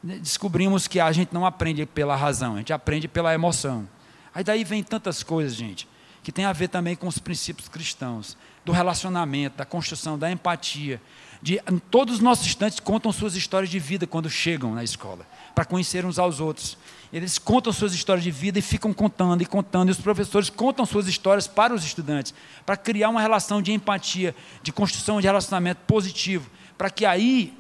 [0.03, 3.89] Descobrimos que a gente não aprende pela razão, a gente aprende pela emoção.
[4.35, 5.87] Aí daí vem tantas coisas, gente,
[6.23, 11.01] que tem a ver também com os princípios cristãos, do relacionamento, da construção, da empatia.
[11.43, 15.27] De, todos os nossos estudantes contam suas histórias de vida quando chegam na escola,
[15.57, 16.79] para conhecer uns aos outros.
[17.13, 20.87] Eles contam suas histórias de vida e ficam contando e contando, e os professores contam
[20.87, 22.33] suas histórias para os estudantes,
[22.65, 27.53] para criar uma relação de empatia, de construção de relacionamento positivo, para que aí,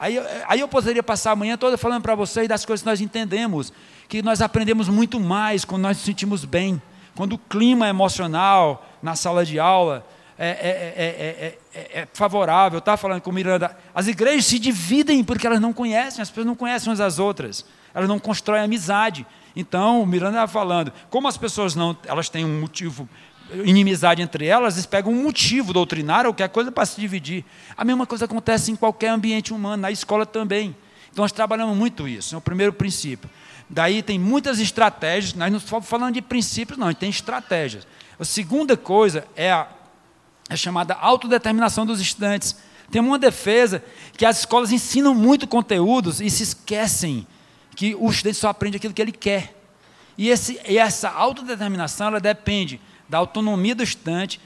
[0.00, 0.18] aí,
[0.48, 3.72] aí eu poderia passar a manhã toda falando para vocês das coisas que nós entendemos,
[4.08, 6.82] que nós aprendemos muito mais quando nós nos sentimos bem,
[7.14, 10.04] quando o clima emocional na sala de aula
[10.46, 12.76] é, é, é, é favorável.
[12.76, 16.28] Eu estava falando com o Miranda, as igrejas se dividem porque elas não conhecem, as
[16.28, 17.64] pessoas não conhecem umas às outras,
[17.94, 19.26] elas não constroem amizade.
[19.54, 23.08] Então, o Miranda estava falando, como as pessoas não, elas têm um motivo,
[23.64, 27.44] inimizade entre elas, eles pegam um motivo doutrinário ou qualquer coisa para se dividir.
[27.76, 30.74] A mesma coisa acontece em qualquer ambiente humano, na escola também.
[31.12, 33.30] Então, nós trabalhamos muito isso, é o primeiro princípio.
[33.68, 37.86] Daí tem muitas estratégias, nós não estamos falando de princípios, não, tem estratégias.
[38.18, 39.66] A segunda coisa é a,
[40.52, 42.56] a chamada autodeterminação dos estudantes.
[42.90, 43.82] Tem uma defesa
[44.16, 47.26] que as escolas ensinam muito conteúdos e se esquecem
[47.74, 49.58] que o estudante só aprende aquilo que ele quer.
[50.16, 54.40] E, esse, e essa autodeterminação ela depende da autonomia do estudante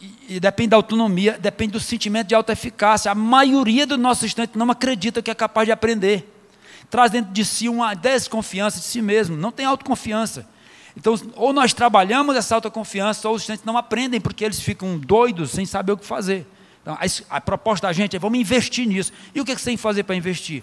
[0.00, 3.10] e, e, depende da autonomia, depende do sentimento de autoeficácia.
[3.10, 6.28] A maioria do nosso estudante não acredita que é capaz de aprender
[6.92, 10.46] traz dentro de si uma desconfiança de si mesmo, não tem autoconfiança.
[10.96, 15.50] Então, ou nós trabalhamos essa autoconfiança, ou os estudantes não aprendem porque eles ficam doidos
[15.50, 16.46] sem saber o que fazer.
[16.82, 19.12] Então, a, a proposta da gente é vamos investir nisso.
[19.34, 20.62] E o que, você tem que fazer para investir?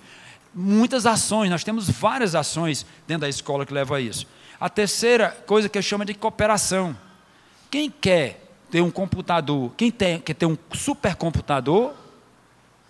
[0.53, 4.27] Muitas ações, nós temos várias ações dentro da escola que levam a isso.
[4.59, 6.95] A terceira coisa que eu chamo de cooperação.
[7.71, 11.93] Quem quer ter um computador, quem tem, quer ter um supercomputador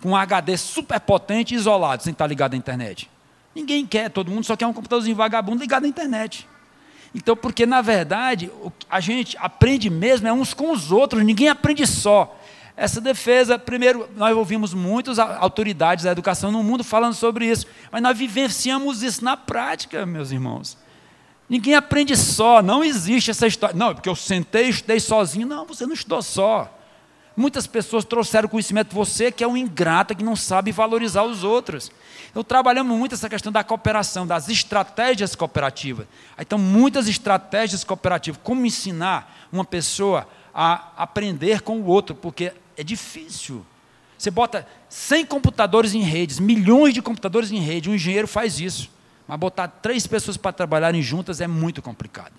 [0.00, 3.10] com um HD super potente e isolado, sem estar ligado à internet?
[3.54, 6.48] Ninguém quer, todo mundo só quer um computadorzinho vagabundo ligado à internet.
[7.14, 8.50] Então, porque na verdade,
[8.88, 12.36] a gente aprende mesmo é uns com os outros, ninguém aprende só.
[12.76, 18.00] Essa defesa, primeiro, nós ouvimos muitas autoridades da educação no mundo falando sobre isso, mas
[18.00, 20.78] nós vivenciamos isso na prática, meus irmãos.
[21.50, 23.74] Ninguém aprende só, não existe essa história.
[23.76, 25.48] Não, porque eu sentei e estudei sozinho.
[25.48, 26.72] Não, você não estudou só.
[27.40, 31.90] Muitas pessoas trouxeram conhecimento você que é um ingrato, que não sabe valorizar os outros.
[32.30, 36.06] Então, trabalhamos muito essa questão da cooperação, das estratégias cooperativas.
[36.38, 38.38] Então, muitas estratégias cooperativas.
[38.44, 43.64] Como ensinar uma pessoa a aprender com o outro, porque é difícil.
[44.18, 48.90] Você bota 100 computadores em redes, milhões de computadores em rede, um engenheiro faz isso.
[49.26, 52.34] Mas botar três pessoas para trabalharem juntas é muito complicado.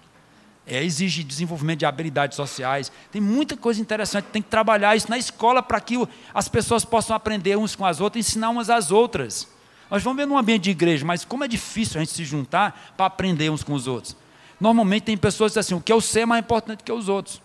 [0.73, 2.89] É, exige desenvolvimento de habilidades sociais.
[3.11, 4.27] Tem muita coisa interessante.
[4.31, 7.99] Tem que trabalhar isso na escola para que as pessoas possam aprender uns com as
[7.99, 9.49] outras, ensinar umas às outras.
[9.89, 12.93] Nós vamos ver num ambiente de igreja, mas como é difícil a gente se juntar
[12.95, 14.15] para aprender uns com os outros.
[14.61, 17.09] Normalmente tem pessoas que dizem assim, o que eu sei é mais importante que os
[17.09, 17.41] outros.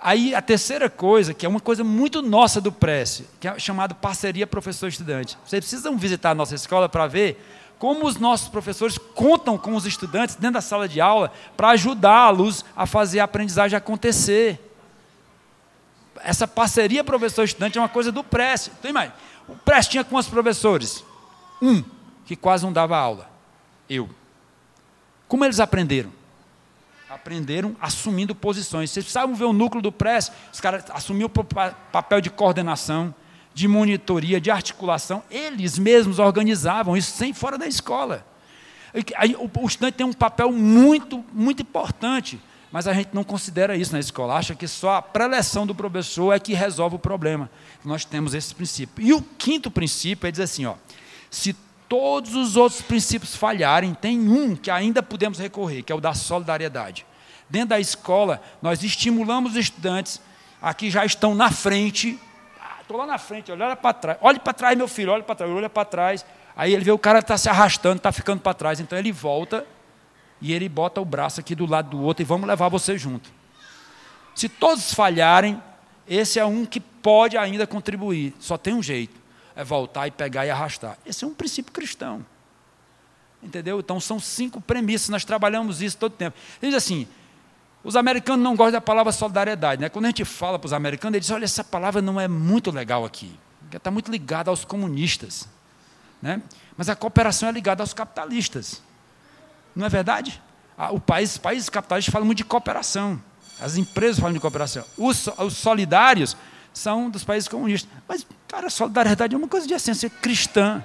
[0.00, 3.94] Aí a terceira coisa, que é uma coisa muito nossa do Prece, que é chamado
[3.94, 5.38] parceria professor-estudante.
[5.46, 7.40] Vocês precisam visitar a nossa escola para ver
[7.78, 12.64] como os nossos professores contam com os estudantes dentro da sala de aula para ajudá-los
[12.76, 14.60] a fazer a aprendizagem acontecer.
[16.20, 18.72] Essa parceria professor-estudante é uma coisa do Prece.
[18.78, 19.14] Então, imagina,
[19.48, 21.04] o Prece tinha quantos professores?
[21.62, 21.84] Um
[22.26, 23.30] que quase não dava aula.
[23.88, 24.10] Eu.
[25.26, 26.12] Como eles aprenderam?
[27.08, 28.90] Aprenderam assumindo posições.
[28.90, 31.44] Vocês precisavam ver o núcleo do press, os caras assumiam o
[31.92, 33.14] papel de coordenação,
[33.58, 35.20] de monitoria, de articulação.
[35.28, 38.24] Eles mesmos organizavam isso sem fora da escola.
[39.56, 42.40] O estudante tem um papel muito, muito importante,
[42.70, 44.36] mas a gente não considera isso na escola.
[44.36, 47.50] Acha que só a preleção do professor é que resolve o problema.
[47.84, 49.04] Nós temos esse princípio.
[49.04, 50.74] E o quinto princípio é dizer assim, ó,
[51.28, 51.52] se
[51.88, 56.14] todos os outros princípios falharem, tem um que ainda podemos recorrer, que é o da
[56.14, 57.04] solidariedade.
[57.50, 60.20] Dentro da escola, nós estimulamos os estudantes,
[60.62, 62.16] aqui já estão na frente,
[62.88, 65.52] estou lá na frente, olha para trás, olhe para trás, meu filho, olha para trás,
[65.52, 66.26] olha para trás.
[66.56, 69.66] Aí ele vê o cara está se arrastando, está ficando para trás, então ele volta
[70.40, 73.30] e ele bota o braço aqui do lado do outro e vamos levar você junto.
[74.34, 75.62] Se todos falharem,
[76.08, 79.18] esse é um que pode ainda contribuir, só tem um jeito
[79.58, 80.96] é voltar e pegar e arrastar.
[81.04, 82.24] Esse é um princípio cristão.
[83.42, 83.80] Entendeu?
[83.80, 86.38] Então são cinco premissas, nós trabalhamos isso todo tempo.
[86.62, 87.08] Ele diz assim:
[87.82, 89.80] os americanos não gostam da palavra solidariedade.
[89.80, 89.88] Né?
[89.88, 92.70] Quando a gente fala para os americanos, eles dizem: olha, essa palavra não é muito
[92.70, 95.48] legal aqui, porque está muito ligada aos comunistas.
[96.20, 96.42] Né?
[96.76, 98.82] Mas a cooperação é ligada aos capitalistas.
[99.74, 100.42] Não é verdade?
[100.90, 103.20] O país, os países capitalistas falam muito de cooperação.
[103.60, 104.84] As empresas falam de cooperação.
[104.96, 106.36] Os, os solidários
[106.72, 107.90] são dos países comunistas.
[108.06, 110.84] Mas, cara, solidariedade é uma coisa de essência cristã.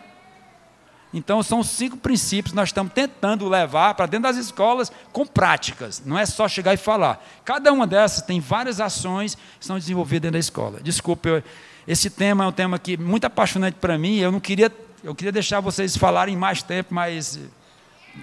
[1.14, 6.02] Então, são cinco princípios que nós estamos tentando levar para dentro das escolas com práticas.
[6.04, 7.24] Não é só chegar e falar.
[7.46, 10.80] Cada uma dessas tem várias ações que são desenvolvidas dentro da escola.
[10.82, 11.44] Desculpe,
[11.88, 14.18] esse tema é um tema que muito apaixonante para mim.
[14.18, 14.72] Eu não queria,
[15.04, 17.40] eu queria deixar vocês falarem mais tempo, mas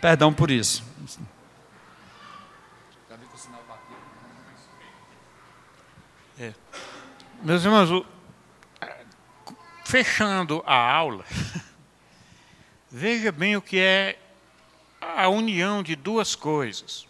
[0.01, 0.83] perdão por isso.
[6.39, 6.55] É.
[7.43, 8.05] Meus irmãos,
[9.85, 11.25] fechando a aula,
[12.91, 14.19] veja bem o que é
[15.01, 17.07] a união de duas coisas.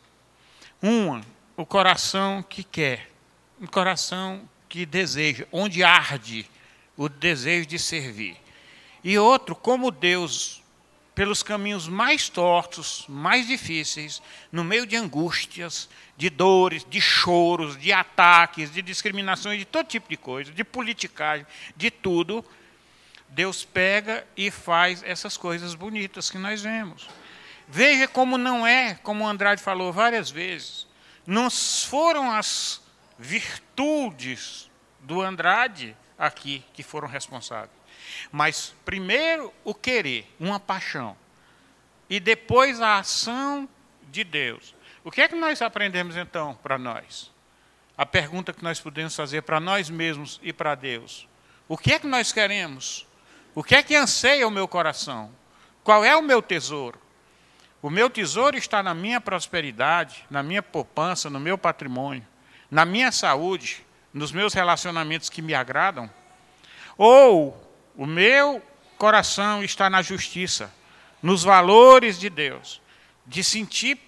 [0.81, 1.22] Uma,
[1.57, 3.11] o coração que quer,
[3.61, 6.49] um coração que deseja, onde arde
[6.97, 8.37] o desejo de servir.
[9.03, 10.61] E outro, como Deus
[11.14, 17.93] pelos caminhos mais tortos, mais difíceis, no meio de angústias, de dores, de choros, de
[17.93, 22.45] ataques, de discriminações, de todo tipo de coisa, de politicagem, de tudo,
[23.31, 27.09] Deus pega e faz essas coisas bonitas que nós vemos.
[27.68, 30.89] Veja como não é, como o Andrade falou várias vezes,
[31.24, 32.83] não foram as
[33.16, 34.68] virtudes
[34.99, 37.70] do Andrade aqui que foram responsáveis.
[38.33, 41.16] Mas primeiro o querer, uma paixão.
[42.09, 43.68] E depois a ação
[44.11, 44.74] de Deus.
[45.05, 47.31] O que é que nós aprendemos então para nós?
[47.97, 51.28] A pergunta que nós podemos fazer para nós mesmos e para Deus.
[51.68, 53.07] O que é que nós queremos?
[53.55, 55.30] O que é que anseia o meu coração?
[55.82, 57.01] Qual é o meu tesouro?
[57.82, 62.26] O meu tesouro está na minha prosperidade, na minha poupança, no meu patrimônio,
[62.70, 66.11] na minha saúde, nos meus relacionamentos que me agradam?
[66.96, 67.59] Ou
[67.96, 68.62] o meu
[68.98, 70.72] coração está na justiça,
[71.22, 72.80] nos valores de Deus,
[73.26, 73.98] de sentir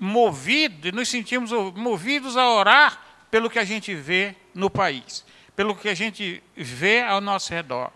[0.00, 5.24] movido, de nos sentirmos movidos a orar pelo que a gente vê no país,
[5.54, 7.92] pelo que a gente vê ao nosso redor.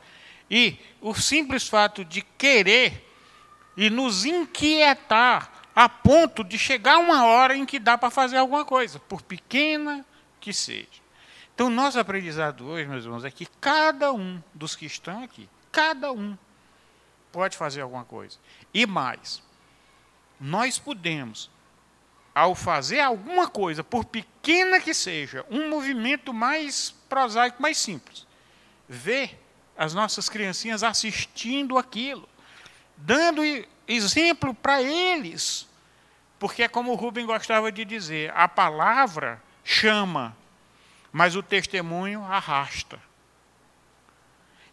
[0.51, 3.05] E o simples fato de querer
[3.77, 8.65] e nos inquietar a ponto de chegar uma hora em que dá para fazer alguma
[8.65, 10.05] coisa, por pequena
[10.41, 10.89] que seja.
[11.55, 16.11] Então, nosso aprendizado hoje, meus irmãos, é que cada um dos que estão aqui, cada
[16.11, 16.37] um,
[17.31, 18.39] pode fazer alguma coisa.
[18.73, 19.43] E mais,
[20.41, 21.51] nós podemos,
[22.35, 28.27] ao fazer alguma coisa, por pequena que seja, um movimento mais prosaico, mais simples,
[28.89, 29.39] ver
[29.79, 32.29] as nossas criancinhas assistindo aquilo,
[32.97, 33.43] dando
[33.87, 35.68] exemplo para eles.
[36.39, 40.37] Porque é como o Rubem gostava de dizer, a palavra chama,
[41.12, 43.01] mas o testemunho arrasta.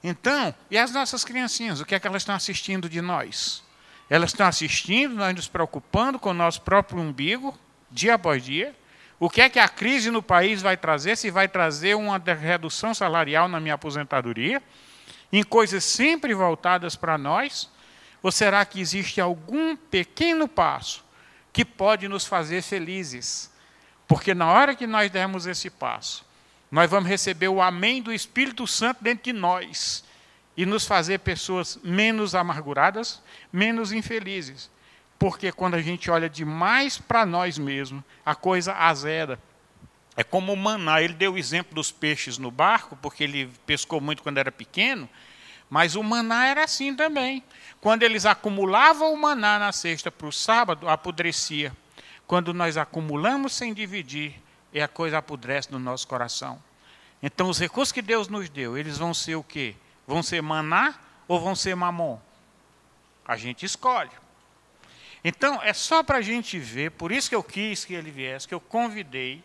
[0.04, 3.64] Então, e as nossas criancinhas, o que é que elas estão assistindo de nós?
[4.10, 7.58] Elas estão assistindo, nós nos preocupando com o nosso próprio umbigo,
[7.90, 8.76] dia após dia.
[9.20, 11.16] O que é que a crise no país vai trazer?
[11.16, 14.62] Se vai trazer uma redução salarial na minha aposentadoria,
[15.32, 17.70] em coisas sempre voltadas para nós?
[18.22, 21.04] Ou será que existe algum pequeno passo
[21.54, 23.52] que pode nos fazer felizes?
[24.08, 26.26] Porque na hora que nós dermos esse passo,
[26.72, 30.04] nós vamos receber o amém do Espírito Santo dentro de nós
[30.58, 33.22] e nos fazer pessoas menos amarguradas,
[33.52, 34.70] menos infelizes.
[35.18, 39.40] Porque quando a gente olha demais para nós mesmos, a coisa azeda.
[40.18, 44.00] É como o maná, ele deu o exemplo dos peixes no barco, porque ele pescou
[44.00, 45.10] muito quando era pequeno,
[45.70, 47.44] mas o maná era assim também.
[47.82, 51.76] Quando eles acumulavam o maná na sexta para o sábado, apodrecia.
[52.26, 54.42] Quando nós acumulamos sem dividir,
[54.74, 56.62] e a coisa apodrece no nosso coração.
[57.24, 59.76] Então, os recursos que Deus nos deu, eles vão ser o quê?
[60.06, 60.96] Vão ser maná
[61.28, 62.20] ou vão ser mamon?
[63.26, 64.12] A gente escolhe.
[65.24, 68.48] Então, é só para a gente ver, por isso que eu quis que ele viesse,
[68.48, 69.42] que eu convidei,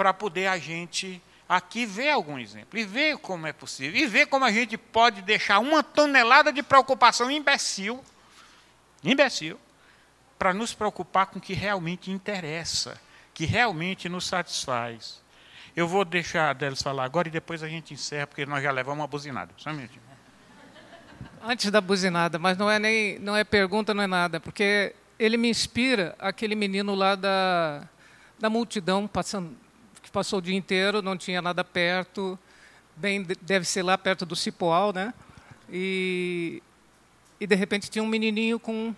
[0.00, 4.24] para poder a gente aqui ver algum exemplo, e ver como é possível, e ver
[4.28, 8.02] como a gente pode deixar uma tonelada de preocupação imbecil,
[9.04, 9.60] imbecil,
[10.38, 12.98] para nos preocupar com o que realmente interessa
[13.34, 15.20] que realmente nos satisfaz.
[15.76, 18.70] Eu vou deixar a Delis falar agora e depois a gente encerra, porque nós já
[18.70, 19.52] levamos uma buzinada.
[19.58, 20.00] Só um minutinho.
[21.42, 25.36] Antes da buzinada, mas não é nem não é pergunta, não é nada, porque ele
[25.36, 27.86] me inspira aquele menino lá da,
[28.38, 29.54] da multidão passando,
[30.10, 32.36] que passou o dia inteiro, não tinha nada perto,
[32.96, 35.14] bem deve ser lá perto do Cipoal, né?
[35.70, 36.60] E,
[37.38, 38.92] e de repente tinha um menininho com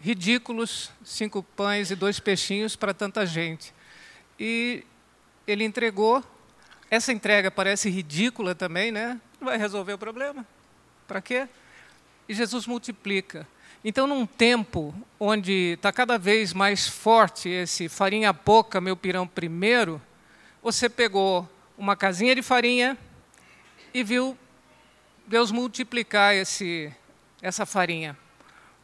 [0.00, 3.74] ridículos cinco pães e dois peixinhos para tanta gente.
[4.40, 4.82] E
[5.46, 6.24] ele entregou.
[6.90, 9.20] Essa entrega parece ridícula também, né?
[9.38, 10.46] Não vai resolver o problema.
[11.06, 11.48] Para quê?
[12.28, 13.46] e Jesus multiplica.
[13.84, 20.00] Então, num tempo onde está cada vez mais forte esse farinha pouca, meu pirão primeiro,
[20.62, 22.96] você pegou uma casinha de farinha
[23.92, 24.38] e viu
[25.26, 26.92] Deus multiplicar esse,
[27.40, 28.16] essa farinha.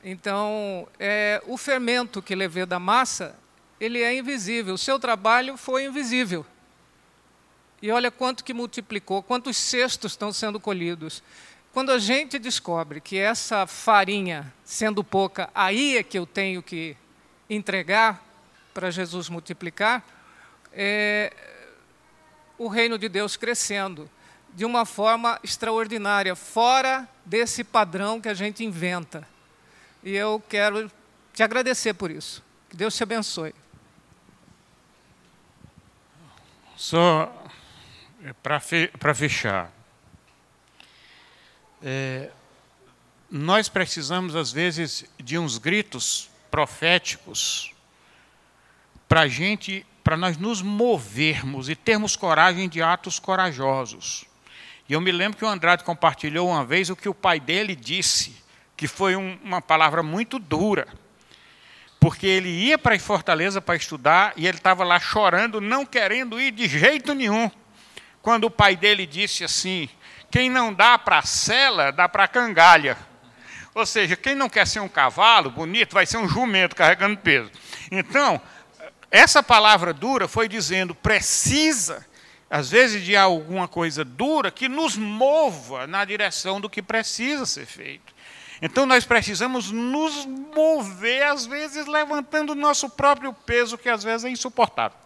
[0.03, 3.37] Então, é, o fermento que levei da massa,
[3.81, 4.75] ele é invisível.
[4.75, 6.45] O seu trabalho foi invisível.
[7.81, 11.23] E olha quanto que multiplicou, quantos cestos estão sendo colhidos.
[11.79, 16.97] Quando a gente descobre que essa farinha, sendo pouca, aí é que eu tenho que
[17.49, 18.21] entregar
[18.75, 20.05] para Jesus multiplicar,
[20.73, 21.33] é,
[22.59, 24.11] o reino de Deus crescendo
[24.53, 29.25] de uma forma extraordinária, fora desse padrão que a gente inventa.
[30.03, 30.91] E eu quero
[31.33, 32.43] te agradecer por isso.
[32.69, 33.55] Que Deus te abençoe.
[36.77, 37.33] Só
[38.25, 39.78] é, para fe fechar.
[41.83, 42.31] É,
[43.31, 47.73] nós precisamos, às vezes, de uns gritos proféticos
[49.09, 54.25] para gente, para nós nos movermos e termos coragem de atos corajosos.
[54.89, 57.77] E eu me lembro que o Andrade compartilhou uma vez o que o pai dele
[57.77, 58.35] disse,
[58.77, 60.89] que foi um, uma palavra muito dura.
[62.01, 66.53] Porque ele ia para Fortaleza para estudar e ele estava lá chorando, não querendo ir
[66.53, 67.51] de jeito nenhum.
[68.23, 69.89] Quando o pai dele disse assim:
[70.31, 72.97] quem não dá para a cela, dá para a cangalha.
[73.75, 77.51] Ou seja, quem não quer ser um cavalo bonito, vai ser um jumento carregando peso.
[77.91, 78.41] Então,
[79.11, 82.07] essa palavra dura foi dizendo: precisa
[82.51, 87.67] às vezes de alguma coisa dura que nos mova na direção do que precisa ser
[87.67, 88.15] feito.
[88.61, 94.25] Então nós precisamos nos mover, às vezes levantando o nosso próprio peso, que às vezes
[94.25, 94.99] é insuportável.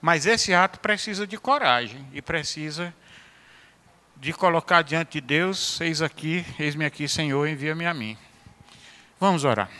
[0.00, 2.92] Mas esse ato precisa de coragem e precisa
[4.16, 8.16] de colocar diante de Deus: eis aqui, eis-me aqui, Senhor, envia-me a mim.
[9.18, 9.70] Vamos orar.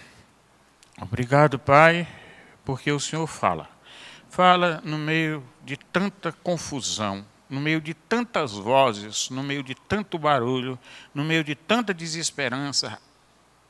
[1.00, 2.06] Obrigado, Pai,
[2.64, 3.74] porque o Senhor fala
[4.34, 10.18] fala no meio de tanta confusão, no meio de tantas vozes, no meio de tanto
[10.18, 10.76] barulho,
[11.14, 13.00] no meio de tanta desesperança,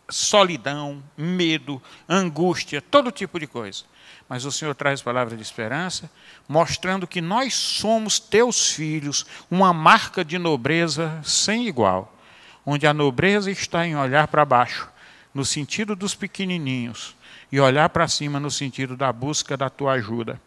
[0.08, 3.84] solidão, medo, angústia, todo tipo de coisa.
[4.28, 6.10] Mas o Senhor traz palavra de esperança,
[6.48, 12.16] mostrando que nós somos teus filhos, uma marca de nobreza sem igual,
[12.64, 14.88] onde a nobreza está em olhar para baixo,
[15.34, 17.14] no sentido dos pequenininhos,
[17.52, 20.40] e olhar para cima no sentido da busca da tua ajuda.